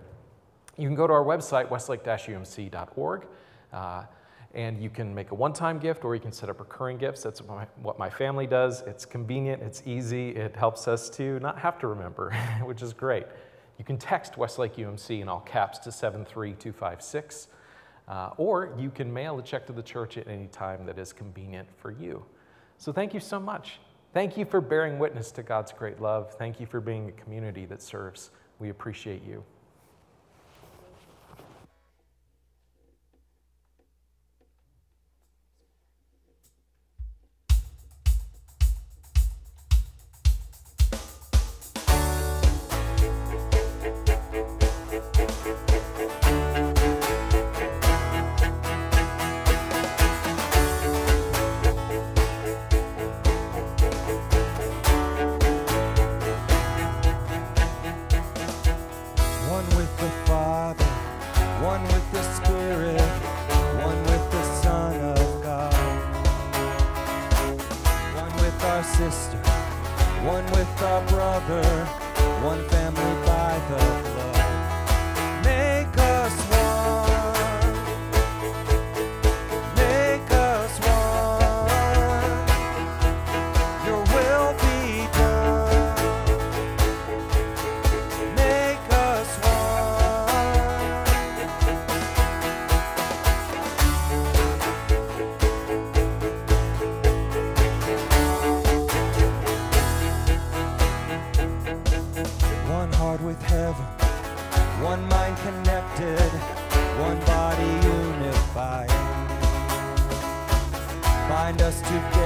You 0.78 0.88
can 0.88 0.95
go 0.95 1.07
to 1.07 1.14
our 1.14 1.24
website, 1.24 1.70
westlake 1.70 2.03
umc.org. 2.03 3.26
Uh, 3.72 4.03
and 4.53 4.82
you 4.82 4.89
can 4.89 5.14
make 5.16 5.32
a 5.32 5.36
one 5.36 5.53
time 5.53 5.80
gift 5.80 6.03
or 6.03 6.14
you 6.14 6.22
can 6.22 6.32
set 6.32 6.49
up 6.49 6.59
recurring 6.59 6.97
gifts. 6.97 7.24
That's 7.24 7.41
what 7.41 7.57
my, 7.57 7.68
what 7.82 7.99
my, 7.99 8.09
family 8.09 8.47
does. 8.47 8.82
It's 8.82 9.05
convenient, 9.05 9.62
it's 9.62 9.84
easy, 9.86 10.32
it 10.32 10.55
helps 10.55 10.88
us 10.88 11.09
to 11.12 11.39
not 11.39 11.57
have 11.59 11.80
to 11.80 11.88
remember, 11.88 12.32
which 12.64 12.82
is 12.82 12.93
great. 12.93 13.26
You 13.78 13.86
can 13.86 13.97
text 13.97 14.38
Westlake 14.38 14.76
UMC 14.76 15.22
in 15.22 15.30
all 15.30 15.39
caps 15.39 15.80
to 15.80 15.91
73256, 15.91 17.47
uh, 18.07 18.32
or 18.38 18.76
you 18.78 18.91
can 18.91 19.12
mail 19.12 19.39
a 19.39 19.41
check 19.41 19.66
to 19.68 19.74
the 19.74 19.82
church 19.82 20.18
at 20.18 20.28
any 20.28 20.47
time 20.47 20.86
that 20.86 20.99
is 20.99 21.14
convenient 21.14 21.68
for 21.78 21.91
you. 21.91 22.24
So 22.78 22.91
thank 22.91 23.14
you 23.14 23.20
so 23.20 23.39
much. 23.39 23.80
Thank 24.14 24.36
you 24.36 24.43
for 24.43 24.59
bearing 24.59 24.99
witness 24.99 25.32
to 25.32 25.43
God's 25.43 25.72
great 25.72 26.01
love. 26.01 26.34
Thank 26.34 26.59
you 26.59 26.66
for 26.66 26.82
being 26.82 27.07
a 27.07 27.14
community 27.14 27.66
that 27.68 27.82
serves. 27.82 28.32
We 28.59 28.70
appreciate 28.70 29.24
you. 29.24 29.43
our 70.84 71.01
brother, 71.07 71.63
one 72.43 72.67
family 72.69 73.25
by 73.25 73.53
the 73.69 73.77
flood. 73.77 74.61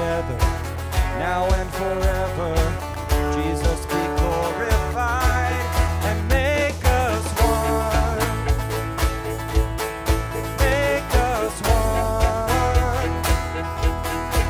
together, 0.05 0.37
now 1.17 1.49
and 1.49 1.69
forever. 1.71 2.53
Jesus 3.33 3.85
be 3.87 4.03
glorified 4.21 5.65
and 6.05 6.27
make 6.29 6.85
us 6.85 7.25
one. 7.41 8.19
Make 10.59 11.11
us 11.33 11.59
one. 11.61 13.11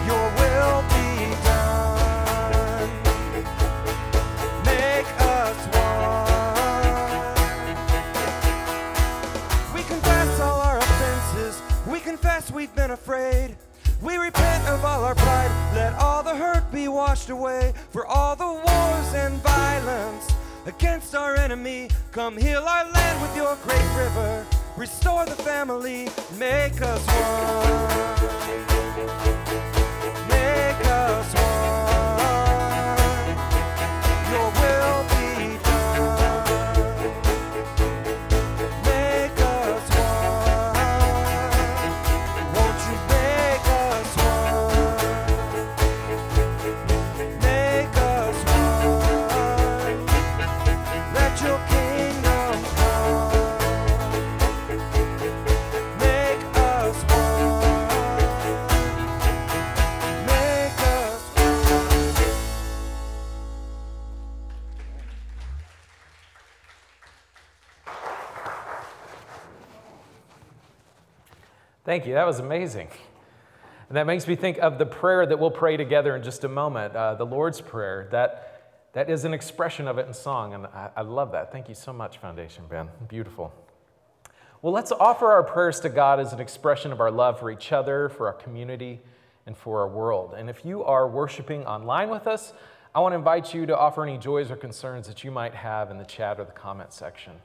Your 0.09 0.25
will 0.41 0.81
be 0.91 1.11
done. 1.47 2.89
Make 4.65 5.09
us 5.21 5.57
one. 5.71 6.93
We 9.73 9.81
confess 9.83 10.39
all 10.41 10.59
our 10.59 10.79
offenses. 10.79 11.61
We 11.87 12.01
confess 12.01 12.51
we've 12.51 12.75
been 12.75 12.91
afraid. 12.91 13.44
Washed 17.26 17.30
away. 17.30 17.73
For 17.91 18.05
all 18.05 18.36
the 18.36 18.45
wars 18.45 19.13
and 19.13 19.36
violence 19.41 20.34
against 20.65 21.15
our 21.15 21.36
enemy. 21.36 21.89
Come 22.11 22.38
heal 22.38 22.63
our 22.63 22.89
land 22.91 23.21
with 23.21 23.36
your 23.36 23.55
great 23.63 23.97
river. 23.97 24.45
Restore 24.78 25.26
the 25.26 25.36
family. 25.36 26.09
Make 26.38 26.82
us 26.82 27.05
one. 27.07 27.88
Make 30.30 30.86
us 30.88 31.34
one. 31.34 31.54
Thank 71.95 72.07
you. 72.07 72.15
That 72.15 72.27
was 72.27 72.39
amazing. 72.39 72.89
And 73.87 73.95
that 73.95 74.05
makes 74.05 74.27
me 74.27 74.35
think 74.35 74.57
of 74.57 74.77
the 74.77 74.85
prayer 74.85 75.25
that 75.25 75.39
we'll 75.39 75.49
pray 75.49 75.77
together 75.77 76.13
in 76.13 76.23
just 76.23 76.43
a 76.43 76.49
moment, 76.49 76.93
uh, 76.93 77.15
the 77.15 77.25
Lord's 77.25 77.61
Prayer. 77.61 78.09
That, 78.11 78.89
that 78.91 79.09
is 79.09 79.23
an 79.23 79.33
expression 79.33 79.87
of 79.87 79.97
it 79.97 80.05
in 80.05 80.13
song, 80.13 80.53
and 80.53 80.65
I, 80.65 80.89
I 80.97 81.01
love 81.03 81.31
that. 81.31 81.53
Thank 81.53 81.69
you 81.69 81.73
so 81.73 81.93
much, 81.93 82.17
Foundation 82.17 82.65
Ben. 82.69 82.89
Beautiful. 83.07 83.53
Well, 84.61 84.73
let's 84.73 84.91
offer 84.91 85.31
our 85.31 85.41
prayers 85.43 85.79
to 85.79 85.89
God 85.89 86.19
as 86.19 86.33
an 86.33 86.41
expression 86.41 86.91
of 86.91 86.99
our 86.99 87.11
love 87.11 87.39
for 87.39 87.49
each 87.49 87.71
other, 87.71 88.09
for 88.09 88.27
our 88.27 88.33
community, 88.33 88.99
and 89.45 89.55
for 89.55 89.79
our 89.79 89.87
world. 89.87 90.33
And 90.37 90.49
if 90.49 90.65
you 90.65 90.83
are 90.83 91.07
worshiping 91.07 91.65
online 91.65 92.09
with 92.09 92.27
us, 92.27 92.51
I 92.93 92.99
want 92.99 93.13
to 93.13 93.17
invite 93.17 93.53
you 93.53 93.65
to 93.67 93.77
offer 93.77 94.03
any 94.03 94.17
joys 94.17 94.51
or 94.51 94.57
concerns 94.57 95.07
that 95.07 95.23
you 95.23 95.31
might 95.31 95.55
have 95.55 95.91
in 95.91 95.97
the 95.97 96.03
chat 96.03 96.41
or 96.41 96.43
the 96.43 96.51
comment 96.51 96.91
section. 96.91 97.35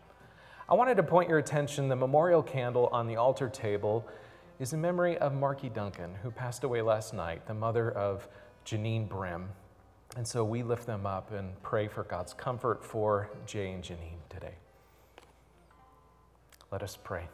I 0.68 0.74
wanted 0.74 0.96
to 0.96 1.05
point 1.05 1.28
your 1.28 1.38
attention 1.38 1.84
to 1.84 1.88
the 1.90 1.94
memorial 1.94 2.42
candle 2.42 2.88
on 2.90 3.07
the 3.07 3.14
altar 3.14 3.48
table 3.48 4.09
is 4.61 4.74
in 4.74 4.80
memory 4.80 5.16
of 5.16 5.32
Marky 5.32 5.70
Duncan, 5.70 6.14
who 6.22 6.30
passed 6.30 6.64
away 6.64 6.82
last 6.82 7.14
night, 7.14 7.46
the 7.46 7.54
mother 7.54 7.90
of 7.90 8.28
Janine 8.66 9.08
Brim. 9.08 9.48
And 10.16 10.28
so 10.28 10.44
we 10.44 10.62
lift 10.62 10.86
them 10.86 11.06
up 11.06 11.32
and 11.32 11.61
pray 11.62 11.88
for 11.88 12.02
God's 12.02 12.34
comfort 12.34 12.84
for 12.84 13.30
Jay 13.46 13.72
and 13.72 13.82
Janine 13.82 14.18
today. 14.28 14.56
Let 16.70 16.82
us 16.82 16.98
pray. 17.02 17.28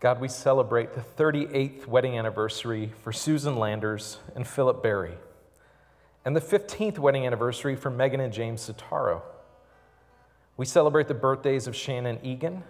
God, 0.00 0.20
we 0.20 0.28
celebrate 0.28 0.92
the 0.92 1.00
38th 1.00 1.86
wedding 1.86 2.16
anniversary 2.16 2.92
for 3.02 3.10
Susan 3.10 3.56
Landers 3.56 4.18
and 4.36 4.46
Philip 4.46 4.82
Berry, 4.82 5.14
and 6.26 6.36
the 6.36 6.40
15th 6.40 6.98
wedding 6.98 7.26
anniversary 7.26 7.74
for 7.74 7.88
Megan 7.88 8.20
and 8.20 8.32
James 8.34 8.68
Sitaro. 8.68 9.22
We 10.58 10.66
celebrate 10.66 11.08
the 11.08 11.14
birthdays 11.14 11.66
of 11.66 11.74
Shannon 11.74 12.20
Egan, 12.22 12.64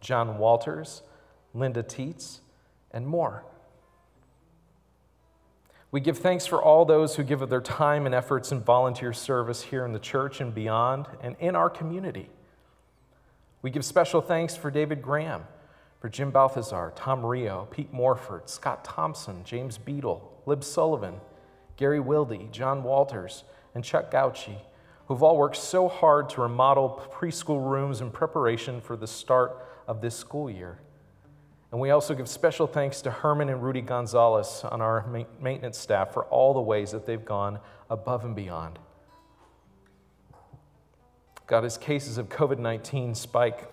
John 0.00 0.38
Walters, 0.38 1.02
Linda 1.54 1.82
Teets, 1.82 2.40
and 2.90 3.06
more. 3.06 3.44
We 5.90 6.00
give 6.00 6.18
thanks 6.18 6.46
for 6.46 6.62
all 6.62 6.84
those 6.84 7.16
who 7.16 7.22
give 7.22 7.40
of 7.40 7.48
their 7.48 7.62
time 7.62 8.04
and 8.04 8.14
efforts 8.14 8.52
in 8.52 8.60
volunteer 8.60 9.12
service 9.12 9.62
here 9.62 9.86
in 9.86 9.92
the 9.92 9.98
church 9.98 10.40
and 10.40 10.54
beyond, 10.54 11.06
and 11.22 11.34
in 11.40 11.56
our 11.56 11.70
community. 11.70 12.28
We 13.62 13.70
give 13.70 13.84
special 13.84 14.20
thanks 14.20 14.54
for 14.54 14.70
David 14.70 15.00
Graham, 15.00 15.44
for 16.00 16.08
Jim 16.08 16.30
Balthazar, 16.30 16.92
Tom 16.94 17.24
Rio, 17.24 17.66
Pete 17.70 17.92
Morford, 17.92 18.50
Scott 18.50 18.84
Thompson, 18.84 19.42
James 19.44 19.78
Beadle, 19.78 20.42
Lib 20.44 20.62
Sullivan, 20.62 21.14
Gary 21.76 22.00
Wilde, 22.00 22.52
John 22.52 22.82
Walters, 22.82 23.44
and 23.74 23.82
Chuck 23.82 24.10
Gauchi, 24.10 24.58
who've 25.06 25.22
all 25.22 25.38
worked 25.38 25.56
so 25.56 25.88
hard 25.88 26.28
to 26.30 26.42
remodel 26.42 27.02
preschool 27.12 27.68
rooms 27.68 28.02
in 28.02 28.10
preparation 28.10 28.80
for 28.80 28.94
the 28.94 29.06
start 29.06 29.56
of 29.88 30.00
this 30.00 30.14
school 30.14 30.48
year. 30.48 30.78
And 31.72 31.80
we 31.80 31.90
also 31.90 32.14
give 32.14 32.28
special 32.28 32.66
thanks 32.66 33.02
to 33.02 33.10
Herman 33.10 33.48
and 33.48 33.62
Rudy 33.62 33.80
Gonzalez 33.80 34.62
on 34.64 34.80
our 34.80 35.04
maintenance 35.40 35.76
staff 35.76 36.12
for 36.14 36.24
all 36.26 36.54
the 36.54 36.60
ways 36.60 36.92
that 36.92 37.04
they've 37.04 37.24
gone 37.24 37.58
above 37.90 38.24
and 38.24 38.36
beyond. 38.36 38.78
God, 41.46 41.64
as 41.64 41.76
cases 41.76 42.18
of 42.18 42.28
COVID 42.28 42.58
19 42.58 43.14
spike, 43.14 43.70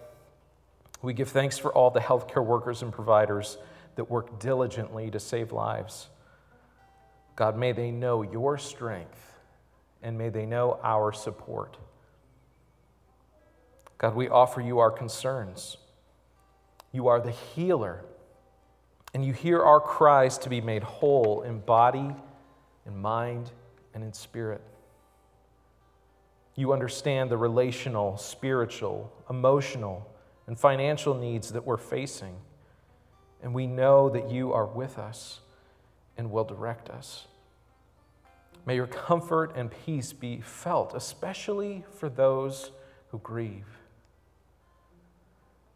we 1.02 1.14
give 1.14 1.30
thanks 1.30 1.58
for 1.58 1.72
all 1.74 1.92
the 1.92 2.00
healthcare 2.00 2.44
workers 2.44 2.82
and 2.82 2.92
providers 2.92 3.58
that 3.96 4.10
work 4.10 4.40
diligently 4.40 5.12
to 5.12 5.20
save 5.20 5.52
lives. 5.52 6.08
God, 7.36 7.58
may 7.58 7.74
they 7.74 7.92
know 7.92 8.22
your 8.22 8.58
strength 8.58 9.34
and 10.02 10.18
may 10.18 10.30
they 10.30 10.46
know 10.46 10.80
our 10.84 11.12
support. 11.12 11.78
God, 13.98 14.16
we 14.16 14.30
offer 14.30 14.62
you 14.62 14.80
our 14.80 14.92
concerns. 14.92 15.78
You 16.96 17.10
are 17.10 17.20
the 17.20 17.32
healer, 17.32 18.06
and 19.14 19.26
you 19.26 19.34
hear 19.34 19.62
our 19.62 19.82
cries 19.82 20.38
to 20.38 20.50
be 20.50 20.62
made 20.62 20.82
whole 20.82 21.42
in 21.42 21.60
body, 21.60 22.16
in 22.86 22.98
mind, 22.98 23.52
and 23.94 24.02
in 24.02 24.14
spirit. 24.14 24.62
You 26.56 26.72
understand 26.72 27.30
the 27.30 27.36
relational, 27.36 28.16
spiritual, 28.16 29.12
emotional, 29.30 30.10
and 30.48 30.58
financial 30.58 31.14
needs 31.14 31.52
that 31.52 31.66
we're 31.66 31.76
facing, 31.76 32.38
and 33.44 33.54
we 33.54 33.68
know 33.68 34.10
that 34.12 34.32
you 34.32 34.54
are 34.54 34.66
with 34.66 34.98
us 34.98 35.42
and 36.18 36.32
will 36.32 36.46
direct 36.46 36.90
us. 36.90 37.26
May 38.66 38.76
your 38.76 38.88
comfort 38.88 39.52
and 39.58 39.70
peace 39.86 40.14
be 40.14 40.40
felt, 40.40 40.94
especially 40.94 41.84
for 41.98 42.08
those 42.08 42.72
who 43.10 43.20
grieve. 43.20 43.68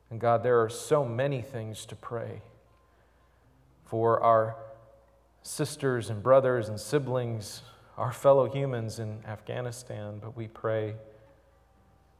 And 0.10 0.20
God, 0.20 0.43
there 0.43 0.62
are 0.62 0.70
so 0.70 1.05
many 1.05 1.41
things 1.41 1.86
to 1.86 1.95
pray 1.95 2.41
for 3.86 4.22
our 4.22 4.55
sisters 5.43 6.10
and 6.10 6.22
brothers 6.22 6.70
and 6.70 6.80
siblings, 6.80 7.62
our 7.97 8.12
fellow 8.12 8.49
humans 8.49 8.99
in 8.99 9.24
Afghanistan, 9.28 10.20
but 10.22 10.36
we 10.36 10.47
pray 10.47 10.95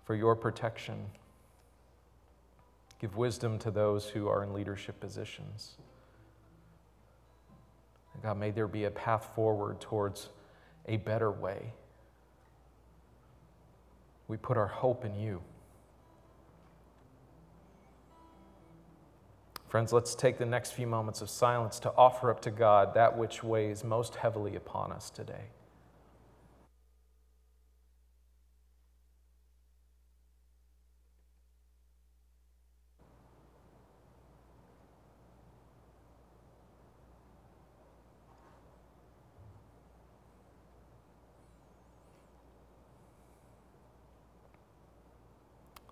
for 0.06 0.16
your 0.16 0.36
protection. 0.36 1.06
Give 3.00 3.16
wisdom 3.16 3.60
to 3.60 3.72
those 3.72 4.10
who 4.10 4.28
are 4.28 4.44
in 4.44 4.54
leadership 4.54 5.00
positions. 5.00 5.78
And 8.14 8.24
God, 8.24 8.38
may 8.38 8.52
there 8.52 8.68
be 8.68 8.86
a 8.86 8.92
path 8.92 9.30
forward 9.36 9.80
towards 9.80 10.30
a 10.88 10.98
better 10.98 11.32
way. 11.32 11.74
We 14.28 14.38
put 14.38 14.58
our 14.58 14.68
hope 14.68 15.06
in 15.06 15.16
you. 15.16 15.42
Friends, 19.70 19.94
let's 19.94 20.16
take 20.16 20.40
the 20.40 20.48
next 20.48 20.72
few 20.72 20.88
moments 20.88 21.22
of 21.22 21.30
silence 21.30 21.78
to 21.82 21.94
offer 21.96 22.32
up 22.32 22.42
to 22.42 22.50
God 22.50 22.96
that 22.96 23.16
which 23.16 23.44
weighs 23.44 23.84
most 23.84 24.16
heavily 24.16 24.56
upon 24.56 24.92
us 24.92 25.12
today. 25.12 25.46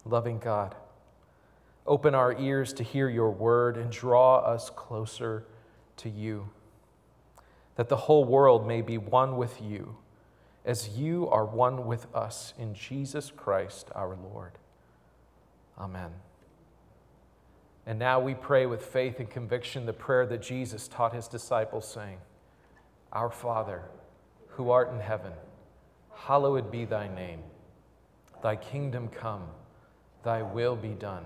Loving 0.03 0.39
God, 0.39 0.73
open 1.87 2.13
our 2.13 2.37
ears 2.37 2.73
to 2.73 2.83
hear 2.83 3.07
your 3.07 3.31
word 3.31 3.77
and 3.77 3.89
draw 3.89 4.39
us 4.39 4.69
closer 4.69 5.45
to 5.95 6.09
you, 6.09 6.49
that 7.75 7.89
the 7.89 7.95
whole 7.95 8.25
world 8.25 8.67
may 8.67 8.81
be 8.81 8.97
one 8.97 9.37
with 9.37 9.61
you, 9.61 9.95
as 10.65 10.89
you 10.89 11.27
are 11.29 11.45
one 11.45 11.87
with 11.87 12.13
us 12.13 12.53
in 12.59 12.73
Jesus 12.73 13.31
Christ 13.35 13.89
our 13.95 14.17
Lord. 14.31 14.51
Amen. 15.79 16.11
And 17.85 17.97
now 17.97 18.19
we 18.19 18.33
pray 18.33 18.65
with 18.65 18.85
faith 18.85 19.19
and 19.19 19.29
conviction 19.29 19.85
the 19.85 19.93
prayer 19.93 20.25
that 20.25 20.41
Jesus 20.41 20.89
taught 20.89 21.15
his 21.15 21.29
disciples, 21.29 21.87
saying, 21.87 22.17
Our 23.13 23.29
Father, 23.29 23.83
who 24.49 24.71
art 24.71 24.91
in 24.91 24.99
heaven, 24.99 25.31
hallowed 26.13 26.69
be 26.69 26.83
thy 26.83 27.07
name. 27.07 27.39
Thy 28.43 28.57
kingdom 28.57 29.07
come, 29.07 29.43
thy 30.23 30.41
will 30.41 30.75
be 30.75 30.89
done 30.89 31.25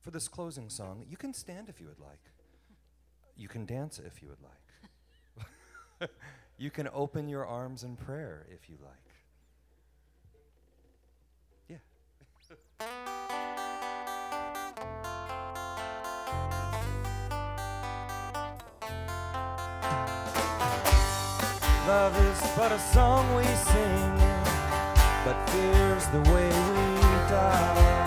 For 0.00 0.10
this 0.10 0.28
closing 0.28 0.70
song, 0.70 1.04
you 1.08 1.16
can 1.16 1.34
stand 1.34 1.68
if 1.68 1.80
you 1.80 1.86
would 1.88 2.00
like. 2.00 2.30
You 3.36 3.48
can 3.48 3.66
dance 3.66 3.98
if 3.98 4.22
you 4.22 4.28
would 4.28 4.42
like. 4.42 6.10
you 6.58 6.70
can 6.70 6.88
open 6.92 7.28
your 7.28 7.46
arms 7.46 7.84
in 7.84 7.96
prayer 7.96 8.46
if 8.50 8.68
you 8.68 8.76
like. 8.82 8.92
Yeah. 11.68 11.76
Love 21.86 22.16
is 22.16 22.40
but 22.56 22.72
a 22.72 22.78
song 22.78 23.34
we 23.34 23.44
sing, 23.44 24.18
but 25.24 25.50
fear's 25.50 26.06
the 26.08 26.20
way 26.32 26.48
we 26.48 27.00
die. 27.28 27.97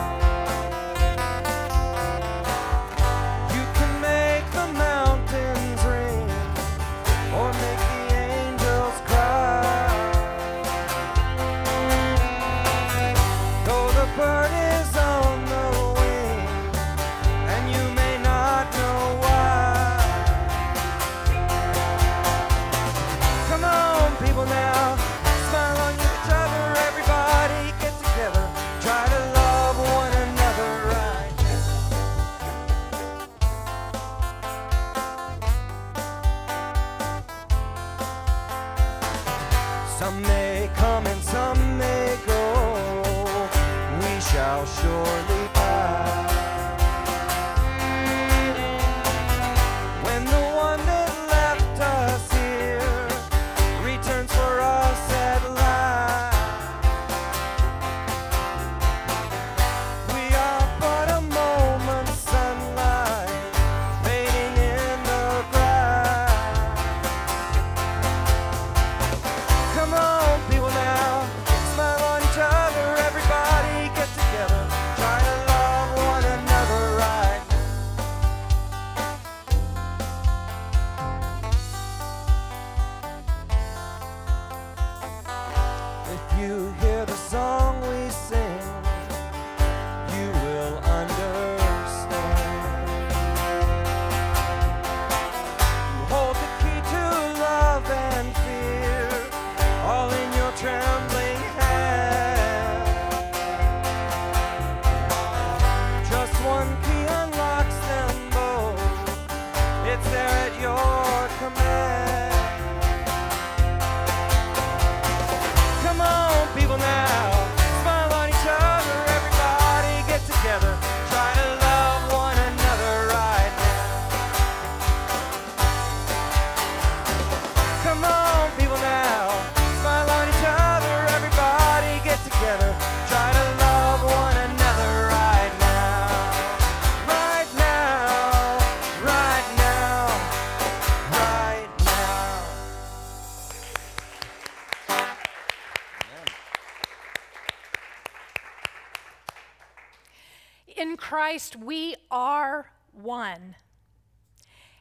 Christ, 151.21 151.55
we 151.55 151.95
are 152.09 152.71
one. 152.93 153.53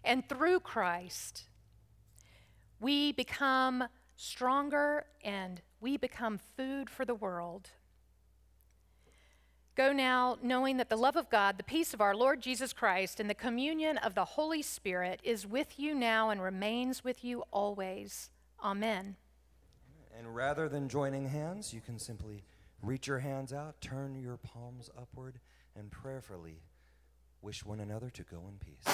And 0.02 0.26
through 0.26 0.60
Christ, 0.60 1.42
we 2.80 3.12
become 3.12 3.84
stronger 4.16 5.04
and 5.22 5.60
we 5.82 5.98
become 5.98 6.38
food 6.56 6.88
for 6.88 7.04
the 7.04 7.14
world. 7.14 7.68
Go 9.74 9.92
now, 9.92 10.38
knowing 10.42 10.78
that 10.78 10.88
the 10.88 10.96
love 10.96 11.14
of 11.14 11.28
God, 11.28 11.58
the 11.58 11.62
peace 11.62 11.92
of 11.92 12.00
our 12.00 12.16
Lord 12.16 12.40
Jesus 12.40 12.72
Christ, 12.72 13.20
and 13.20 13.28
the 13.28 13.34
communion 13.34 13.98
of 13.98 14.14
the 14.14 14.24
Holy 14.24 14.62
Spirit 14.62 15.20
is 15.22 15.46
with 15.46 15.78
you 15.78 15.94
now 15.94 16.30
and 16.30 16.42
remains 16.42 17.04
with 17.04 17.22
you 17.22 17.44
always. 17.50 18.30
Amen. 18.64 19.16
And 20.18 20.34
rather 20.34 20.70
than 20.70 20.88
joining 20.88 21.28
hands, 21.28 21.74
you 21.74 21.82
can 21.82 21.98
simply 21.98 22.44
reach 22.80 23.08
your 23.08 23.18
hands 23.18 23.52
out, 23.52 23.78
turn 23.82 24.18
your 24.18 24.38
palms 24.38 24.88
upward, 24.96 25.38
and 25.80 25.90
prayerfully 25.90 26.60
wish 27.40 27.64
one 27.64 27.80
another 27.80 28.10
to 28.10 28.22
go 28.22 28.42
in 28.48 28.58
peace. 28.58 28.84